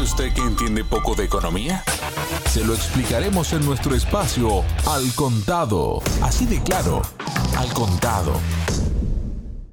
usted 0.00 0.32
que 0.32 0.40
entiende 0.40 0.84
poco 0.84 1.14
de 1.14 1.24
economía? 1.24 1.82
Se 2.46 2.64
lo 2.64 2.74
explicaremos 2.74 3.52
en 3.52 3.64
nuestro 3.64 3.94
espacio 3.94 4.64
Al 4.86 5.12
Contado. 5.14 6.00
Así 6.22 6.46
de 6.46 6.62
claro, 6.62 7.02
Al 7.56 7.72
Contado. 7.72 8.32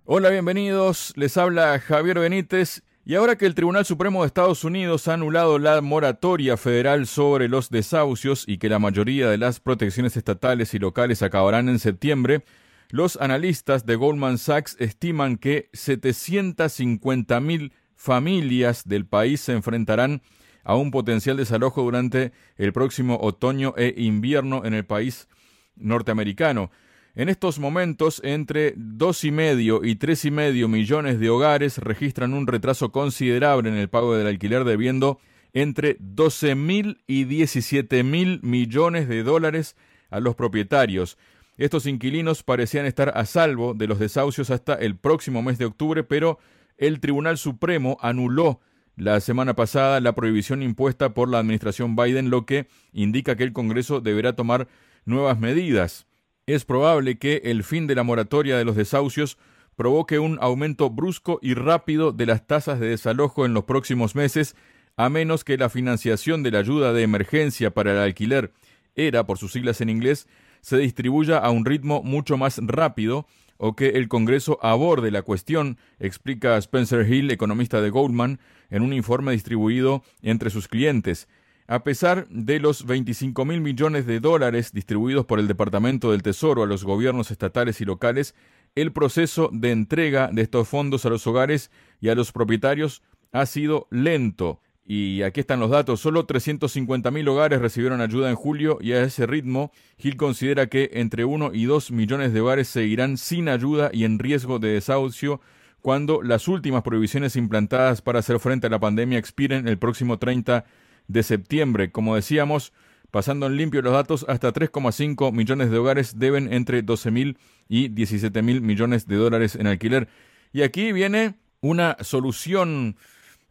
Hola, 0.06 0.30
bienvenidos. 0.30 1.14
Les 1.16 1.38
habla 1.38 1.80
Javier 1.80 2.20
Benítez. 2.20 2.84
Y 3.06 3.16
ahora 3.16 3.36
que 3.38 3.46
el 3.46 3.54
Tribunal 3.54 3.86
Supremo 3.86 4.22
de 4.22 4.28
Estados 4.28 4.64
Unidos 4.64 5.08
ha 5.08 5.14
anulado 5.14 5.59
la 5.59 5.80
moratoria 5.82 6.57
federal 6.57 7.05
sobre 7.05 7.48
los 7.48 7.70
desahucios 7.70 8.46
y 8.48 8.57
que 8.57 8.68
la 8.68 8.80
mayoría 8.80 9.30
de 9.30 9.38
las 9.38 9.60
protecciones 9.60 10.18
estatales 10.18 10.73
y 10.73 10.80
locales 10.80 11.21
acabarán 11.21 11.70
en 11.70 11.78
septiembre, 11.78 12.44
los 12.89 13.18
analistas 13.18 13.86
de 13.86 13.96
Goldman 13.96 14.39
Sachs 14.39 14.76
estiman 14.80 15.38
que 15.38 15.70
750.000 15.73 17.71
familias 17.96 18.88
del 18.88 19.05
país 19.05 19.41
se 19.41 19.54
enfrentarán 19.54 20.21
a 20.64 20.75
un 20.75 20.91
potencial 20.91 21.38
desalojo 21.38 21.84
durante 21.84 22.31
el 22.58 22.73
próximo 22.73 23.20
otoño 23.21 23.73
e 23.77 23.94
invierno 23.98 24.66
en 24.66 24.73
el 24.73 24.85
país 24.85 25.27
norteamericano. 25.76 26.71
En 27.13 27.30
estos 27.30 27.59
momentos, 27.59 28.20
entre 28.26 28.73
dos 28.76 29.23
y 29.23 29.31
medio 29.31 29.85
y 29.85 29.95
tres 29.95 30.26
y 30.26 30.31
medio 30.31 30.68
millones 30.68 31.20
de 31.20 31.30
hogares 31.30 31.77
registran 31.77 32.34
un 32.34 32.45
retraso 32.45 32.91
considerable 32.91 33.70
en 33.70 33.76
el 33.76 33.88
pago 33.88 34.18
del 34.18 34.27
alquiler, 34.27 34.66
debiendo 34.66 35.20
entre 35.54 35.96
12 36.02 36.55
mil 36.55 37.02
y 37.07 37.23
17 37.23 38.04
mil 38.04 38.41
millones 38.43 39.07
de 39.07 39.23
dólares 39.23 39.77
a 40.09 40.20
los 40.20 40.35
propietarios. 40.35 41.18
Estos 41.57 41.85
inquilinos 41.85 42.43
parecían 42.43 42.85
estar 42.85 43.13
a 43.16 43.26
salvo 43.26 43.73
de 43.73 43.88
los 43.88 43.98
desahucios 43.98 44.49
hasta 44.49 44.73
el 44.73 44.98
próximo 44.98 45.41
mes 45.41 45.57
de 45.57 45.63
octubre, 45.63 46.04
pero 46.04 46.38
el 46.77 46.99
Tribunal 46.99 47.38
Supremo 47.38 47.97
anuló 48.02 48.59
la 48.95 49.20
semana 49.20 49.55
pasada 49.55 49.99
la 49.99 50.15
prohibición 50.15 50.63
impuesta 50.63 51.13
por 51.13 51.29
la 51.29 51.39
administración 51.39 51.95
Biden, 51.95 52.29
lo 52.29 52.45
que 52.45 52.67
indica 52.93 53.35
que 53.35 53.43
el 53.43 53.54
Congreso 53.54 53.99
deberá 53.99 54.35
tomar 54.35 54.67
nuevas 55.05 55.40
medidas. 55.40 56.07
Es 56.45 56.63
probable 56.63 57.17
que 57.17 57.41
el 57.45 57.63
fin 57.63 57.87
de 57.87 57.95
la 57.95 58.04
moratoria 58.04 58.57
de 58.57 58.65
los 58.65 58.76
desahucios 58.76 59.37
provoque 59.76 60.20
un 60.20 60.37
aumento 60.41 60.90
brusco 60.90 61.40
y 61.41 61.54
rápido 61.54 62.13
de 62.13 62.26
las 62.26 62.48
tasas 62.48 62.79
de 62.79 62.87
desalojo 62.87 63.45
en 63.45 63.54
los 63.54 63.65
próximos 63.65 64.16
meses, 64.16 64.56
a 64.95 65.09
menos 65.09 65.44
que 65.44 65.57
la 65.57 65.69
financiación 65.69 66.44
de 66.44 66.51
la 66.51 66.59
ayuda 66.59 66.94
de 66.94 67.03
emergencia 67.03 67.72
para 67.72 67.91
el 67.91 67.97
alquiler, 67.97 68.53
ERA 68.95 69.25
por 69.25 69.38
sus 69.38 69.51
siglas 69.51 69.81
en 69.81 69.89
inglés, 69.89 70.28
se 70.62 70.78
distribuya 70.78 71.38
a 71.38 71.50
un 71.50 71.66
ritmo 71.66 72.01
mucho 72.01 72.38
más 72.38 72.59
rápido 72.62 73.28
o 73.57 73.75
que 73.75 73.89
el 73.89 74.07
Congreso 74.07 74.59
aborde 74.61 75.11
la 75.11 75.22
cuestión, 75.22 75.78
explica 76.00 76.57
Spencer 76.57 77.11
Hill, 77.11 77.31
economista 77.31 77.81
de 77.81 77.89
Goldman, 77.89 78.39
en 78.69 78.84
un 78.84 78.94
informe 78.94 79.31
distribuido 79.31 80.03
entre 80.22 80.50
sus 80.50 80.67
clientes. 80.67 81.28
A 81.67 81.83
pesar 81.83 82.28
de 82.29 82.59
los 82.59 82.85
25 82.85 83.44
mil 83.44 83.59
millones 83.59 84.06
de 84.06 84.19
dólares 84.19 84.72
distribuidos 84.72 85.25
por 85.25 85.39
el 85.39 85.47
Departamento 85.47 86.11
del 86.11 86.22
Tesoro 86.22 86.63
a 86.63 86.67
los 86.67 86.83
gobiernos 86.83 87.31
estatales 87.31 87.81
y 87.81 87.85
locales, 87.85 88.35
el 88.75 88.91
proceso 88.91 89.50
de 89.51 89.72
entrega 89.72 90.29
de 90.31 90.44
estos 90.44 90.67
fondos 90.67 91.06
a 91.06 91.09
los 91.09 91.25
hogares 91.25 91.72
y 92.01 92.09
a 92.09 92.16
los 92.16 92.31
propietarios 92.31 93.01
ha 93.31 93.45
sido 93.45 93.88
lento. 93.89 94.61
Y 94.88 95.24
aquí 95.24 95.40
están 95.40 95.59
los 95.59 95.72
datos. 95.72 96.00
Solo 96.00 96.28
350.000 96.28 97.28
hogares 97.28 97.59
recibieron 97.59 98.02
ayuda 98.02 98.30
en 98.30 98.36
julio 98.36 98.78
y 98.80 98.91
a 98.91 99.03
ese 99.03 99.25
ritmo, 99.25 99.72
Hill 99.97 100.16
considera 100.16 100.68
que 100.68 100.91
entre 100.94 101.25
1 101.25 101.52
y 101.53 101.66
2 101.66 101.91
millones 101.91 102.34
de 102.34 102.41
hogares 102.41 102.68
seguirán 102.68 103.18
sin 103.18 103.50
ayuda 103.50 103.90
y 103.91 104.06
en 104.06 104.19
riesgo 104.19 104.59
de 104.59 104.69
desahucio 104.69 105.41
cuando 105.81 106.22
las 106.22 106.47
últimas 106.47 106.84
prohibiciones 106.84 107.36
implantadas 107.36 108.02
para 108.03 108.19
hacer 108.19 108.40
frente 108.40 108.68
a 108.68 108.69
la 108.69 108.80
pandemia 108.80 109.18
expiren 109.18 109.68
el 109.68 109.80
próximo 109.80 110.19
30 110.19 110.66
de 111.08 111.24
septiembre. 111.24 111.91
Como 111.91 112.16
decíamos, 112.16 112.72
pasando 113.09 113.47
en 113.47 113.58
limpio 113.58 113.81
los 113.81 113.94
datos, 113.94 114.25
hasta 114.30 114.53
3,5 114.53 115.31
millones 115.31 115.72
de 115.72 115.78
hogares 115.80 116.19
deben 116.19 116.52
entre 116.53 116.86
12.000 116.86 117.38
y 117.68 117.90
17.000 117.90 118.62
millones 118.62 119.07
de 119.07 119.16
dólares 119.16 119.56
en 119.56 119.66
alquiler. 119.66 120.07
Y 120.53 120.62
aquí 120.62 120.91
viene 120.91 121.35
una 121.62 121.97
solución 122.01 122.97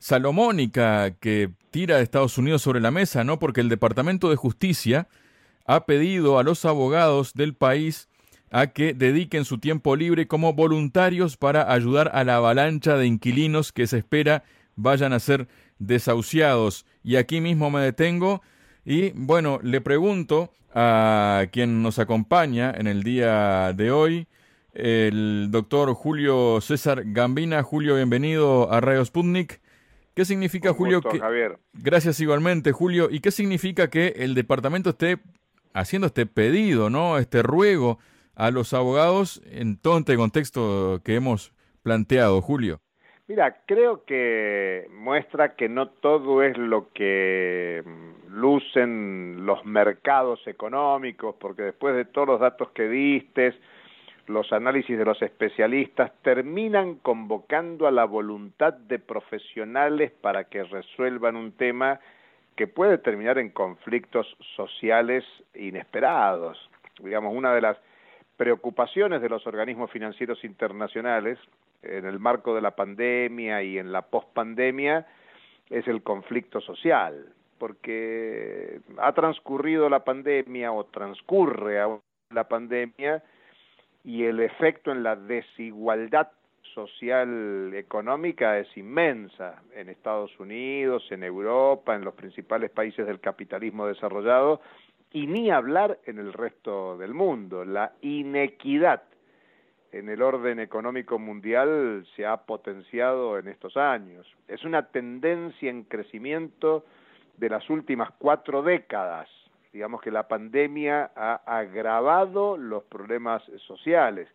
salomónica 0.04 1.12
que 1.18 1.50
tira 1.70 1.96
a 1.96 2.00
Estados 2.00 2.36
Unidos 2.36 2.60
sobre 2.60 2.82
la 2.82 2.90
mesa, 2.90 3.24
¿no? 3.24 3.38
Porque 3.38 3.62
el 3.62 3.70
Departamento 3.70 4.28
de 4.28 4.36
Justicia 4.36 5.08
ha 5.64 5.86
pedido 5.86 6.38
a 6.38 6.42
los 6.42 6.66
abogados 6.66 7.32
del 7.32 7.54
país 7.54 8.10
a 8.50 8.66
que 8.66 8.92
dediquen 8.92 9.46
su 9.46 9.56
tiempo 9.56 9.96
libre 9.96 10.28
como 10.28 10.52
voluntarios 10.52 11.38
para 11.38 11.72
ayudar 11.72 12.10
a 12.12 12.22
la 12.22 12.36
avalancha 12.36 12.98
de 12.98 13.06
inquilinos 13.06 13.72
que 13.72 13.86
se 13.86 13.96
espera 13.96 14.44
vayan 14.76 15.14
a 15.14 15.20
ser 15.20 15.48
desahuciados. 15.78 16.84
Y 17.02 17.16
aquí 17.16 17.40
mismo 17.40 17.70
me 17.70 17.80
detengo 17.80 18.42
y 18.84 19.12
bueno, 19.12 19.58
le 19.62 19.80
pregunto 19.80 20.52
a 20.74 21.46
quien 21.50 21.82
nos 21.82 21.98
acompaña 21.98 22.74
en 22.76 22.88
el 22.88 23.04
día 23.04 23.72
de 23.72 23.90
hoy, 23.90 24.26
el 24.74 25.48
doctor 25.50 25.94
Julio 25.94 26.60
César 26.60 27.04
Gambina. 27.06 27.62
Julio, 27.62 27.96
bienvenido 27.96 28.70
a 28.70 28.82
Radio 28.82 29.02
Sputnik. 29.02 29.63
¿Qué 30.14 30.24
significa, 30.24 30.72
Julio? 30.72 31.00
que... 31.00 31.18
Javier. 31.18 31.58
Gracias 31.72 32.20
igualmente, 32.20 32.72
Julio. 32.72 33.08
¿Y 33.10 33.20
qué 33.20 33.30
significa 33.30 33.90
que 33.90 34.14
el 34.16 34.34
departamento 34.34 34.90
esté 34.90 35.18
haciendo 35.72 36.06
este 36.06 36.26
pedido, 36.26 36.88
¿no? 36.88 37.18
Este 37.18 37.42
ruego 37.42 37.98
a 38.36 38.50
los 38.50 38.72
abogados 38.72 39.42
en 39.50 39.76
todo 39.76 39.98
este 39.98 40.16
contexto 40.16 41.00
que 41.04 41.16
hemos 41.16 41.52
planteado, 41.82 42.40
Julio. 42.40 42.80
Mira, 43.26 43.62
creo 43.66 44.04
que 44.04 44.86
muestra 44.90 45.56
que 45.56 45.68
no 45.68 45.88
todo 45.88 46.42
es 46.42 46.58
lo 46.58 46.90
que 46.92 47.82
lucen 48.28 49.46
los 49.46 49.64
mercados 49.64 50.46
económicos, 50.46 51.34
porque 51.40 51.62
después 51.62 51.96
de 51.96 52.04
todos 52.04 52.28
los 52.28 52.40
datos 52.40 52.70
que 52.72 52.86
diste, 52.86 53.54
los 54.26 54.52
análisis 54.52 54.96
de 54.96 55.04
los 55.04 55.20
especialistas 55.22 56.12
terminan 56.22 56.96
convocando 56.96 57.86
a 57.86 57.90
la 57.90 58.04
voluntad 58.04 58.72
de 58.72 58.98
profesionales 58.98 60.12
para 60.20 60.44
que 60.44 60.64
resuelvan 60.64 61.36
un 61.36 61.52
tema 61.52 62.00
que 62.56 62.66
puede 62.66 62.98
terminar 62.98 63.38
en 63.38 63.50
conflictos 63.50 64.36
sociales 64.56 65.24
inesperados. 65.54 66.70
Digamos, 67.00 67.34
una 67.34 67.54
de 67.54 67.60
las 67.60 67.76
preocupaciones 68.36 69.20
de 69.20 69.28
los 69.28 69.46
organismos 69.46 69.90
financieros 69.90 70.42
internacionales 70.44 71.38
en 71.82 72.06
el 72.06 72.18
marco 72.18 72.54
de 72.54 72.62
la 72.62 72.72
pandemia 72.72 73.62
y 73.62 73.78
en 73.78 73.92
la 73.92 74.02
pospandemia 74.02 75.06
es 75.70 75.86
el 75.88 76.02
conflicto 76.02 76.60
social, 76.60 77.26
porque 77.58 78.80
ha 78.98 79.12
transcurrido 79.12 79.88
la 79.88 80.04
pandemia 80.04 80.72
o 80.72 80.84
transcurre 80.84 81.80
la 82.30 82.44
pandemia 82.44 83.22
y 84.04 84.24
el 84.24 84.40
efecto 84.40 84.92
en 84.92 85.02
la 85.02 85.16
desigualdad 85.16 86.28
social 86.74 87.72
económica 87.74 88.58
es 88.58 88.76
inmensa 88.76 89.62
en 89.74 89.88
Estados 89.88 90.38
Unidos, 90.38 91.04
en 91.10 91.24
Europa, 91.24 91.94
en 91.94 92.04
los 92.04 92.14
principales 92.14 92.70
países 92.70 93.06
del 93.06 93.20
capitalismo 93.20 93.86
desarrollado 93.86 94.60
y 95.10 95.26
ni 95.26 95.50
hablar 95.50 95.98
en 96.04 96.18
el 96.18 96.32
resto 96.32 96.98
del 96.98 97.14
mundo. 97.14 97.64
La 97.64 97.92
inequidad 98.02 99.02
en 99.92 100.08
el 100.08 100.20
orden 100.20 100.58
económico 100.58 101.18
mundial 101.18 102.04
se 102.16 102.26
ha 102.26 102.36
potenciado 102.38 103.38
en 103.38 103.48
estos 103.48 103.76
años. 103.76 104.26
Es 104.48 104.64
una 104.64 104.88
tendencia 104.88 105.70
en 105.70 105.84
crecimiento 105.84 106.84
de 107.38 107.48
las 107.48 107.70
últimas 107.70 108.10
cuatro 108.18 108.62
décadas 108.62 109.28
digamos 109.74 110.00
que 110.00 110.12
la 110.12 110.28
pandemia 110.28 111.10
ha 111.16 111.40
agravado 111.44 112.56
los 112.56 112.84
problemas 112.84 113.42
sociales. 113.66 114.28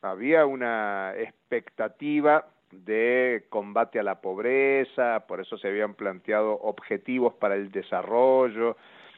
Había 0.00 0.46
una 0.46 1.12
expectativa 1.16 2.46
de 2.70 3.46
combate 3.50 3.98
a 3.98 4.04
la 4.04 4.20
pobreza, 4.20 5.26
por 5.26 5.40
eso 5.40 5.58
se 5.58 5.66
habían 5.66 5.94
planteado 5.94 6.52
objetivos 6.52 7.34
para 7.34 7.56
el 7.56 7.72
desarrollo, 7.72 8.76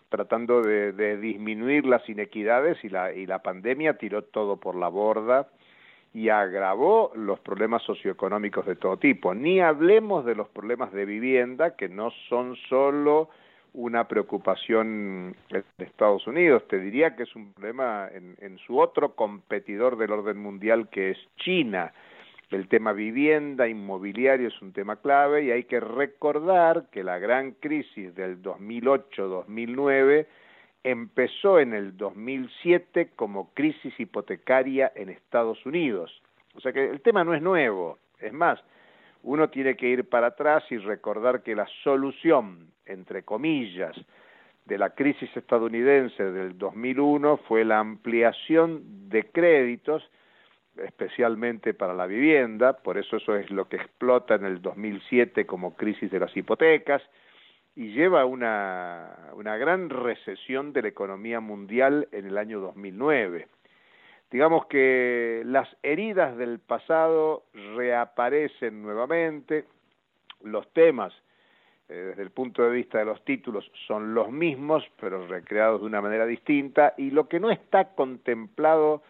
tratando 0.09 0.63
de, 0.63 1.19
disminuir 1.19 1.85
las 1.85 2.09
inequidades 2.09 2.83
y 2.83 2.89
la, 2.89 3.13
y 3.13 3.27
la 3.27 3.43
pandemia 3.43 3.99
tiró 3.99 4.23
todo 4.23 4.57
por 4.57 4.75
la 4.75 4.89
borda 4.89 5.49
y 6.15 6.31
agravó 6.31 7.13
los 7.15 7.41
problemas 7.41 7.83
socioeconómicos 7.83 8.65
de 8.65 8.77
todo 8.77 8.97
tipo. 8.97 9.35
Ni 9.35 9.61
hablemos 9.61 10.25
de 10.25 10.35
los 10.35 10.49
problemas 10.49 10.93
de 10.93 11.05
vivienda, 11.05 11.77
que 11.77 11.91
no 11.91 12.11
son 12.31 12.57
solo 12.71 13.29
una 13.75 14.07
preocupación 14.07 15.35
en 15.51 15.65
Estados 15.79 16.27
Unidos. 16.27 16.67
Te 16.69 16.79
diría 16.79 17.17
que 17.17 17.23
es 17.25 17.35
un 17.35 17.53
problema 17.53 18.09
en, 18.13 18.37
en, 18.41 18.59
su 18.59 18.79
otro 18.79 19.15
competidor 19.15 19.97
del 19.97 20.13
orden 20.13 20.39
mundial 20.39 20.89
que 20.91 21.11
es 21.11 21.19
China. 21.37 21.93
El 22.51 22.69
tema 22.69 22.93
vivienda, 22.93 23.67
inmobiliario 23.67 24.49
es 24.49 24.61
un 24.61 24.73
tema 24.73 24.97
clave 24.97 25.45
y 25.45 25.51
hay 25.51 25.65
que 25.65 25.81
recordar 25.81 26.91
que 26.91 27.03
la 27.03 27.19
gran 27.19 27.53
crisis 27.53 28.15
del 28.15 28.43
2008-2009 28.43 30.27
empezó 30.85 31.59
en 31.59 31.73
el 31.73 31.97
2007 31.97 33.11
como 33.17 33.55
crisis 33.55 33.99
hipotecaria 33.99 34.93
en 34.95 35.09
Estados 35.09 35.65
Unidos. 35.65 36.23
O 36.55 36.61
sea 36.61 36.73
que 36.73 36.91
el 36.91 37.01
tema 37.01 37.25
no 37.25 37.35
es 37.35 37.43
nuevo. 37.43 37.99
Es 38.21 38.33
más, 38.33 38.63
uno 39.23 39.49
tiene 39.51 39.77
que 39.77 39.89
ir 39.89 40.09
para 40.09 40.29
atrás 40.29 40.65
y 40.71 40.79
recordar 40.79 41.43
que 41.43 41.55
la 41.55 41.67
solución, 41.83 42.73
entre 42.87 43.23
comillas, 43.23 43.97
de 44.65 44.79
la 44.79 44.91
crisis 44.91 45.31
estadounidense 45.37 46.23
del 46.23 46.57
2001 46.57 47.39
fue 47.49 47.65
la 47.65 47.79
ampliación 47.79 49.09
de 49.09 49.31
créditos, 49.31 50.09
especialmente 50.77 51.75
para 51.75 51.95
la 51.95 52.07
vivienda, 52.07 52.79
por 52.79 52.97
eso 52.97 53.17
eso 53.17 53.37
es 53.37 53.51
lo 53.51 53.69
que 53.69 53.77
explota 53.77 54.37
en 54.37 54.45
el 54.45 54.63
2007 54.63 55.47
como 55.47 55.75
crisis 55.75 56.11
de 56.11 56.21
las 56.21 56.37
hipotecas, 56.37 57.03
y 57.75 57.93
lleva 57.93 58.25
una, 58.25 59.31
una 59.35 59.57
gran 59.57 59.89
recesión 59.89 60.73
de 60.73 60.83
la 60.83 60.89
economía 60.89 61.41
mundial 61.41 62.09
en 62.13 62.27
el 62.27 62.39
año 62.39 62.61
2009. 62.61 63.49
Digamos 64.33 64.65
que 64.65 65.43
las 65.45 65.69
heridas 65.83 66.39
del 66.39 66.59
pasado 66.59 67.45
reaparecen 67.77 68.83
nuevamente, 68.83 69.67
los 70.43 70.67
temas 70.73 71.13
eh, 71.91 71.93
desde 71.93 72.23
el 72.23 72.31
punto 72.31 72.63
de 72.63 72.71
vista 72.71 72.99
de 72.99 73.05
los 73.05 73.23
títulos 73.27 73.71
son 73.87 74.15
los 74.15 74.31
mismos, 74.31 74.85
pero 74.99 75.27
recreados 75.27 75.83
de 75.83 75.87
una 75.87 76.01
manera 76.01 76.25
distinta, 76.25 76.95
y 76.97 77.11
lo 77.11 77.29
que 77.29 77.41
no 77.41 77.51
está 77.51 77.95
contemplado 77.95 79.03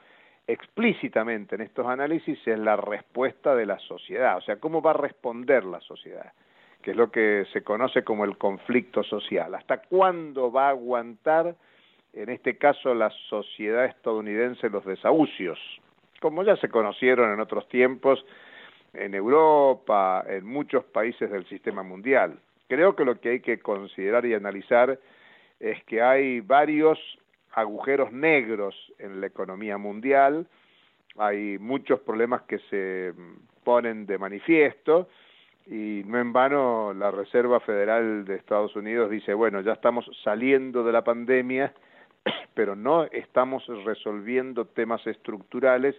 explícitamente 0.48 1.54
en 1.54 1.60
estos 1.60 1.86
análisis 1.86 2.36
es 2.44 2.58
la 2.58 2.74
respuesta 2.74 3.54
de 3.54 3.66
la 3.66 3.78
sociedad, 3.78 4.38
o 4.38 4.40
sea, 4.40 4.56
cómo 4.56 4.82
va 4.82 4.90
a 4.90 4.94
responder 4.94 5.64
la 5.64 5.80
sociedad 5.80 6.32
que 6.82 6.90
es 6.90 6.96
lo 6.96 7.12
que 7.12 7.46
se 7.52 7.62
conoce 7.62 8.02
como 8.02 8.24
el 8.24 8.36
conflicto 8.36 9.04
social. 9.04 9.54
¿Hasta 9.54 9.82
cuándo 9.82 10.50
va 10.50 10.66
a 10.66 10.70
aguantar, 10.70 11.54
en 12.12 12.28
este 12.28 12.56
caso, 12.58 12.94
la 12.94 13.10
sociedad 13.28 13.86
estadounidense 13.86 14.68
los 14.68 14.84
desahucios? 14.84 15.58
Como 16.20 16.44
ya 16.44 16.56
se 16.56 16.68
conocieron 16.68 17.32
en 17.32 17.40
otros 17.40 17.68
tiempos 17.68 18.24
en 18.94 19.14
Europa, 19.14 20.24
en 20.28 20.44
muchos 20.44 20.84
países 20.84 21.30
del 21.30 21.46
sistema 21.46 21.82
mundial. 21.82 22.38
Creo 22.68 22.94
que 22.94 23.04
lo 23.04 23.18
que 23.20 23.30
hay 23.30 23.40
que 23.40 23.58
considerar 23.58 24.26
y 24.26 24.34
analizar 24.34 24.98
es 25.60 25.82
que 25.84 26.02
hay 26.02 26.40
varios 26.40 26.98
agujeros 27.52 28.12
negros 28.12 28.74
en 28.98 29.20
la 29.20 29.26
economía 29.26 29.78
mundial, 29.78 30.46
hay 31.18 31.58
muchos 31.58 32.00
problemas 32.00 32.42
que 32.42 32.58
se 32.70 33.12
ponen 33.64 34.06
de 34.06 34.18
manifiesto, 34.18 35.08
y 35.66 36.02
no 36.06 36.18
en 36.18 36.32
vano 36.32 36.92
la 36.94 37.10
Reserva 37.10 37.60
Federal 37.60 38.24
de 38.24 38.36
Estados 38.36 38.74
Unidos 38.74 39.10
dice, 39.10 39.34
bueno, 39.34 39.60
ya 39.60 39.72
estamos 39.74 40.10
saliendo 40.24 40.82
de 40.82 40.92
la 40.92 41.04
pandemia, 41.04 41.72
pero 42.54 42.76
no 42.76 43.04
estamos 43.04 43.66
resolviendo 43.84 44.66
temas 44.66 45.06
estructurales 45.06 45.96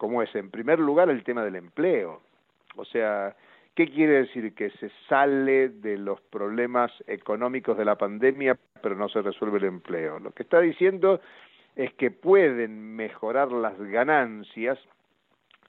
como 0.00 0.22
es, 0.22 0.34
en 0.34 0.50
primer 0.50 0.78
lugar, 0.78 1.10
el 1.10 1.22
tema 1.24 1.44
del 1.44 1.56
empleo. 1.56 2.22
O 2.76 2.86
sea, 2.86 3.36
¿qué 3.74 3.86
quiere 3.86 4.22
decir? 4.22 4.54
Que 4.54 4.70
se 4.70 4.90
sale 5.10 5.68
de 5.68 5.98
los 5.98 6.18
problemas 6.22 6.90
económicos 7.06 7.76
de 7.76 7.84
la 7.84 7.96
pandemia, 7.96 8.56
pero 8.82 8.96
no 8.96 9.10
se 9.10 9.20
resuelve 9.20 9.58
el 9.58 9.64
empleo. 9.64 10.18
Lo 10.18 10.30
que 10.30 10.44
está 10.44 10.58
diciendo 10.58 11.20
es 11.76 11.92
que 11.94 12.10
pueden 12.10 12.96
mejorar 12.96 13.52
las 13.52 13.78
ganancias, 13.78 14.78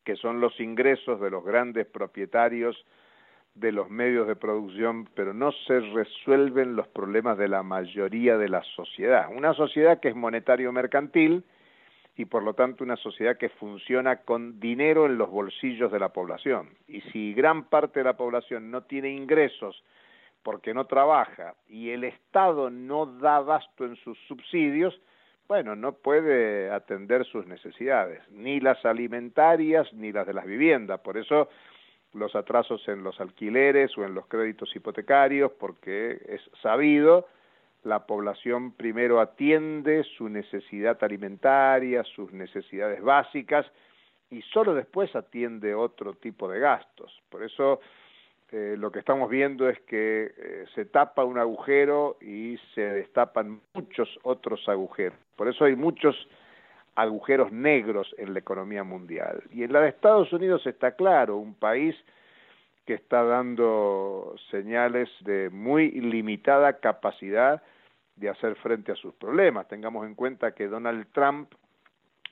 que 0.06 0.16
son 0.16 0.40
los 0.40 0.58
ingresos 0.62 1.20
de 1.20 1.30
los 1.30 1.44
grandes 1.44 1.86
propietarios 1.88 2.86
de 3.56 3.72
los 3.72 3.90
medios 3.90 4.28
de 4.28 4.36
producción, 4.36 5.10
pero 5.14 5.34
no 5.34 5.52
se 5.52 5.80
resuelven 5.80 6.76
los 6.76 6.88
problemas 6.88 7.38
de 7.38 7.48
la 7.48 7.64
mayoría 7.64 8.38
de 8.38 8.50
la 8.50 8.64
sociedad. 8.76 9.30
Una 9.36 9.54
sociedad 9.54 10.00
que 10.00 10.10
es 10.10 10.16
monetario 10.16 10.72
mercantil 10.72 11.44
y 12.16 12.26
por 12.26 12.44
lo 12.44 12.54
tanto 12.54 12.84
una 12.84 12.98
sociedad 12.98 13.38
que 13.38 13.50
funciona 13.50 14.18
con 14.18 14.60
dinero 14.60 15.06
en 15.06 15.18
los 15.18 15.30
bolsillos 15.30 15.92
de 15.92 16.00
la 16.00 16.10
población. 16.10 16.70
Y 16.88 17.02
si 17.12 17.34
gran 17.34 17.66
parte 17.66 18.00
de 18.00 18.06
la 18.06 18.18
población 18.18 18.72
no 18.72 18.84
tiene 18.84 19.10
ingresos 19.10 19.84
porque 20.44 20.74
no 20.74 20.86
trabaja 20.86 21.56
y 21.68 21.90
el 21.90 22.04
Estado 22.04 22.70
no 22.70 23.06
da 23.06 23.38
abasto 23.38 23.86
en 23.86 23.96
sus 23.98 24.18
subsidios, 24.28 25.00
bueno, 25.48 25.76
no 25.76 25.94
puede 25.94 26.72
atender 26.72 27.26
sus 27.26 27.46
necesidades, 27.46 28.22
ni 28.32 28.62
las 28.62 28.86
alimentarias 28.86 29.92
ni 29.94 30.12
las 30.12 30.26
de 30.26 30.34
las 30.34 30.46
viviendas. 30.46 31.02
Por 31.02 31.18
eso 31.18 31.50
los 32.14 32.36
atrasos 32.36 32.88
en 32.88 33.04
los 33.04 33.20
alquileres 33.20 33.98
o 33.98 34.04
en 34.04 34.14
los 34.14 34.28
créditos 34.28 34.76
hipotecarios, 34.76 35.52
porque 35.54 36.22
es 36.28 36.42
sabido, 36.62 37.28
la 37.84 38.06
población 38.06 38.74
primero 38.74 39.20
atiende 39.20 40.04
su 40.18 40.30
necesidad 40.30 41.04
alimentaria, 41.04 42.04
sus 42.04 42.32
necesidades 42.32 43.02
básicas, 43.02 43.66
y 44.30 44.42
solo 44.44 44.74
después 44.74 45.16
atiende 45.16 45.76
otro 45.76 46.14
tipo 46.14 46.48
de 46.48 46.60
gastos. 46.60 47.22
Por 47.30 47.44
eso 47.44 47.82
eh, 48.52 48.76
lo 48.78 48.92
que 48.92 49.00
estamos 49.00 49.30
viendo 49.30 49.70
es 49.70 49.80
que 49.82 50.34
eh, 50.38 50.66
se 50.76 50.86
tapa 50.86 51.24
un 51.24 51.38
agujero 51.38 52.18
y 52.22 52.58
se 52.76 52.82
destapan 52.82 53.62
muchos 53.74 54.20
otros 54.24 54.68
agujeros. 54.68 55.18
Por 55.36 55.48
eso 55.48 55.66
hay 55.66 55.76
muchos 55.76 56.16
agujeros 56.96 57.52
negros 57.52 58.14
en 58.18 58.34
la 58.34 58.40
economía 58.40 58.84
mundial. 58.84 59.44
Y 59.52 59.64
en 59.64 59.74
la 59.74 59.82
de 59.82 59.90
Estados 59.90 60.32
Unidos 60.34 60.66
está 60.68 60.92
claro, 60.96 61.38
un 61.38 61.56
país 61.56 61.96
que 62.86 62.94
está 62.96 63.24
dando 63.24 64.36
señales 64.50 65.10
de 65.22 65.50
muy 65.50 65.92
limitada 65.92 66.80
capacidad 66.80 67.62
de 68.16 68.30
hacer 68.30 68.56
frente 68.56 68.92
a 68.92 68.96
sus 68.96 69.14
problemas. 69.16 69.68
Tengamos 69.68 70.06
en 70.06 70.16
cuenta 70.16 70.54
que 70.54 70.68
Donald 70.68 71.08
Trump 71.14 71.52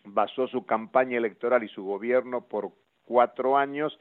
basó 0.04 0.48
su 0.48 0.66
campaña 0.66 1.18
electoral 1.18 1.64
y 1.64 1.68
su 1.70 1.84
gobierno 1.84 2.42
por 2.42 2.72
cuatro 3.06 3.58
años 3.58 3.98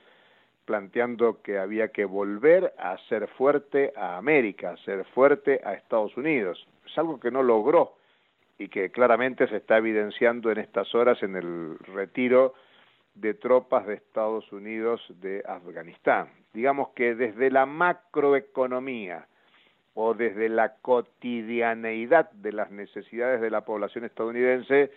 planteando 0.65 1.41
que 1.41 1.59
había 1.59 1.89
que 1.89 2.05
volver 2.05 2.75
a 2.79 2.99
ser 3.09 3.27
fuerte 3.29 3.93
a 3.97 4.19
América, 4.19 4.73
a 4.73 4.77
ser 4.79 5.07
fuerte 5.07 5.63
a 5.65 5.73
Estados 5.73 6.15
Unidos. 6.17 6.67
Es 6.87 6.99
algo 6.99 7.19
que 7.19 7.31
no 7.31 7.43
logró 7.43 7.98
y 8.59 8.69
que 8.69 8.91
claramente 8.91 9.47
se 9.49 9.57
está 9.57 9.79
evidenciando 9.79 10.51
en 10.51 10.59
estas 10.59 10.95
horas 10.95 11.23
en 11.23 11.37
el 11.37 11.79
retiro 11.79 12.55
de 13.15 13.35
tropas 13.35 13.87
de 13.87 13.95
Estados 13.95 14.51
Unidos 14.53 15.01
de 15.21 15.43
Afganistán. 15.47 16.29
Digamos 16.53 16.91
que 16.91 17.15
desde 17.15 17.51
la 17.51 17.67
macroeconomía 17.67 19.27
o 19.95 20.15
desde 20.15 20.49
la 20.49 20.75
cotidianeidad 20.77 22.31
de 22.33 22.53
las 22.53 22.71
necesidades 22.71 23.41
de 23.41 23.51
la 23.51 23.65
población 23.65 24.05
estadounidense 24.05 24.91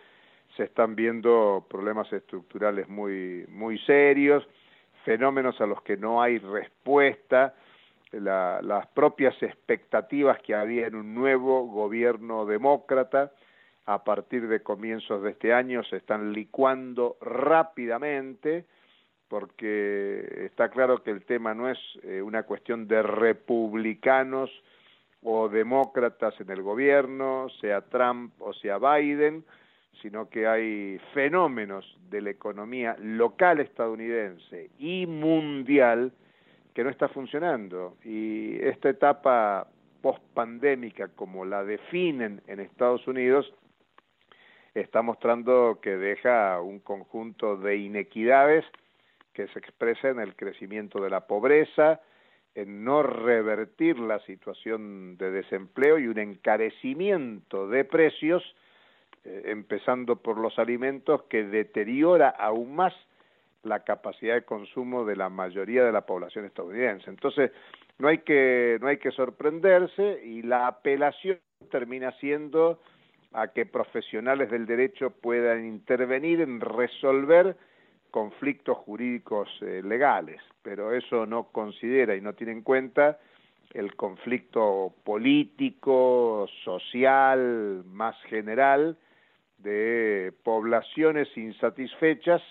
se 0.55 0.63
están 0.63 0.95
viendo 0.95 1.65
problemas 1.69 2.11
estructurales 2.11 2.87
muy 2.89 3.45
muy 3.47 3.79
serios, 3.79 4.47
fenómenos 5.05 5.59
a 5.61 5.65
los 5.65 5.81
que 5.81 5.97
no 5.97 6.21
hay 6.21 6.37
respuesta, 6.39 7.55
las 8.11 8.87
propias 8.87 9.41
expectativas 9.41 10.39
que 10.41 10.53
había 10.53 10.87
en 10.87 10.95
un 10.95 11.15
nuevo 11.15 11.65
gobierno 11.67 12.45
demócrata, 12.45 13.31
a 13.85 14.03
partir 14.03 14.47
de 14.47 14.61
comienzos 14.61 15.23
de 15.23 15.31
este 15.31 15.53
año 15.53 15.83
se 15.83 15.97
están 15.97 16.33
licuando 16.33 17.17
rápidamente 17.21 18.65
porque 19.27 20.45
está 20.45 20.69
claro 20.69 21.03
que 21.03 21.11
el 21.11 21.23
tema 21.23 21.53
no 21.53 21.69
es 21.69 21.79
eh, 22.03 22.21
una 22.21 22.43
cuestión 22.43 22.87
de 22.87 23.01
republicanos 23.01 24.49
o 25.23 25.47
demócratas 25.47 26.39
en 26.41 26.49
el 26.49 26.61
gobierno, 26.61 27.47
sea 27.61 27.81
Trump 27.81 28.33
o 28.39 28.53
sea 28.53 28.77
Biden, 28.77 29.45
sino 30.01 30.29
que 30.29 30.47
hay 30.47 30.99
fenómenos 31.13 31.97
de 32.09 32.21
la 32.21 32.31
economía 32.31 32.95
local 32.99 33.59
estadounidense 33.59 34.69
y 34.77 35.05
mundial 35.05 36.11
que 36.73 36.83
no 36.83 36.89
está 36.89 37.07
funcionando. 37.09 37.97
Y 38.03 38.57
esta 38.63 38.89
etapa 38.89 39.67
post-pandémica, 40.01 41.09
como 41.09 41.45
la 41.45 41.63
definen 41.63 42.41
en 42.47 42.59
Estados 42.59 43.07
Unidos, 43.07 43.53
está 44.73 45.01
mostrando 45.01 45.79
que 45.81 45.97
deja 45.97 46.61
un 46.61 46.79
conjunto 46.79 47.57
de 47.57 47.77
inequidades 47.77 48.65
que 49.33 49.47
se 49.47 49.59
expresa 49.59 50.09
en 50.09 50.19
el 50.19 50.35
crecimiento 50.35 51.01
de 51.01 51.09
la 51.09 51.27
pobreza, 51.27 52.01
en 52.55 52.83
no 52.83 53.01
revertir 53.03 53.97
la 53.99 54.19
situación 54.19 55.17
de 55.17 55.31
desempleo 55.31 55.97
y 55.97 56.07
un 56.07 56.19
encarecimiento 56.19 57.67
de 57.67 57.85
precios, 57.85 58.43
eh, 59.23 59.43
empezando 59.45 60.17
por 60.17 60.37
los 60.37 60.59
alimentos, 60.59 61.23
que 61.23 61.43
deteriora 61.43 62.29
aún 62.29 62.75
más 62.75 62.93
la 63.63 63.83
capacidad 63.83 64.33
de 64.33 64.43
consumo 64.43 65.05
de 65.05 65.15
la 65.15 65.29
mayoría 65.29 65.83
de 65.85 65.91
la 65.91 66.05
población 66.05 66.45
estadounidense. 66.45 67.09
Entonces, 67.09 67.51
no 67.99 68.07
hay 68.07 68.19
que, 68.19 68.77
no 68.81 68.87
hay 68.87 68.97
que 68.97 69.11
sorprenderse 69.11 70.21
y 70.25 70.41
la 70.41 70.67
apelación 70.67 71.39
termina 71.69 72.11
siendo 72.13 72.81
a 73.33 73.47
que 73.49 73.65
profesionales 73.65 74.49
del 74.51 74.65
derecho 74.65 75.09
puedan 75.09 75.65
intervenir 75.65 76.41
en 76.41 76.59
resolver 76.59 77.55
conflictos 78.11 78.77
jurídicos 78.79 79.49
eh, 79.61 79.81
legales, 79.83 80.41
pero 80.61 80.93
eso 80.93 81.25
no 81.25 81.45
considera 81.45 82.15
y 82.15 82.21
no 82.21 82.33
tiene 82.33 82.51
en 82.51 82.61
cuenta 82.61 83.19
el 83.73 83.95
conflicto 83.95 84.93
político, 85.05 86.45
social, 86.65 87.83
más 87.85 88.21
general 88.23 88.97
de 89.59 90.33
poblaciones 90.43 91.29
insatisfechas 91.37 92.41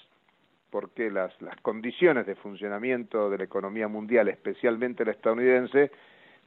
porque 0.70 1.10
las, 1.10 1.40
las 1.42 1.56
condiciones 1.60 2.26
de 2.26 2.37
funcionamiento 2.37 3.28
de 3.28 3.38
la 3.38 3.44
economía 3.44 3.88
mundial, 3.88 4.28
especialmente 4.28 5.04
la 5.04 5.10
estadounidense, 5.10 5.90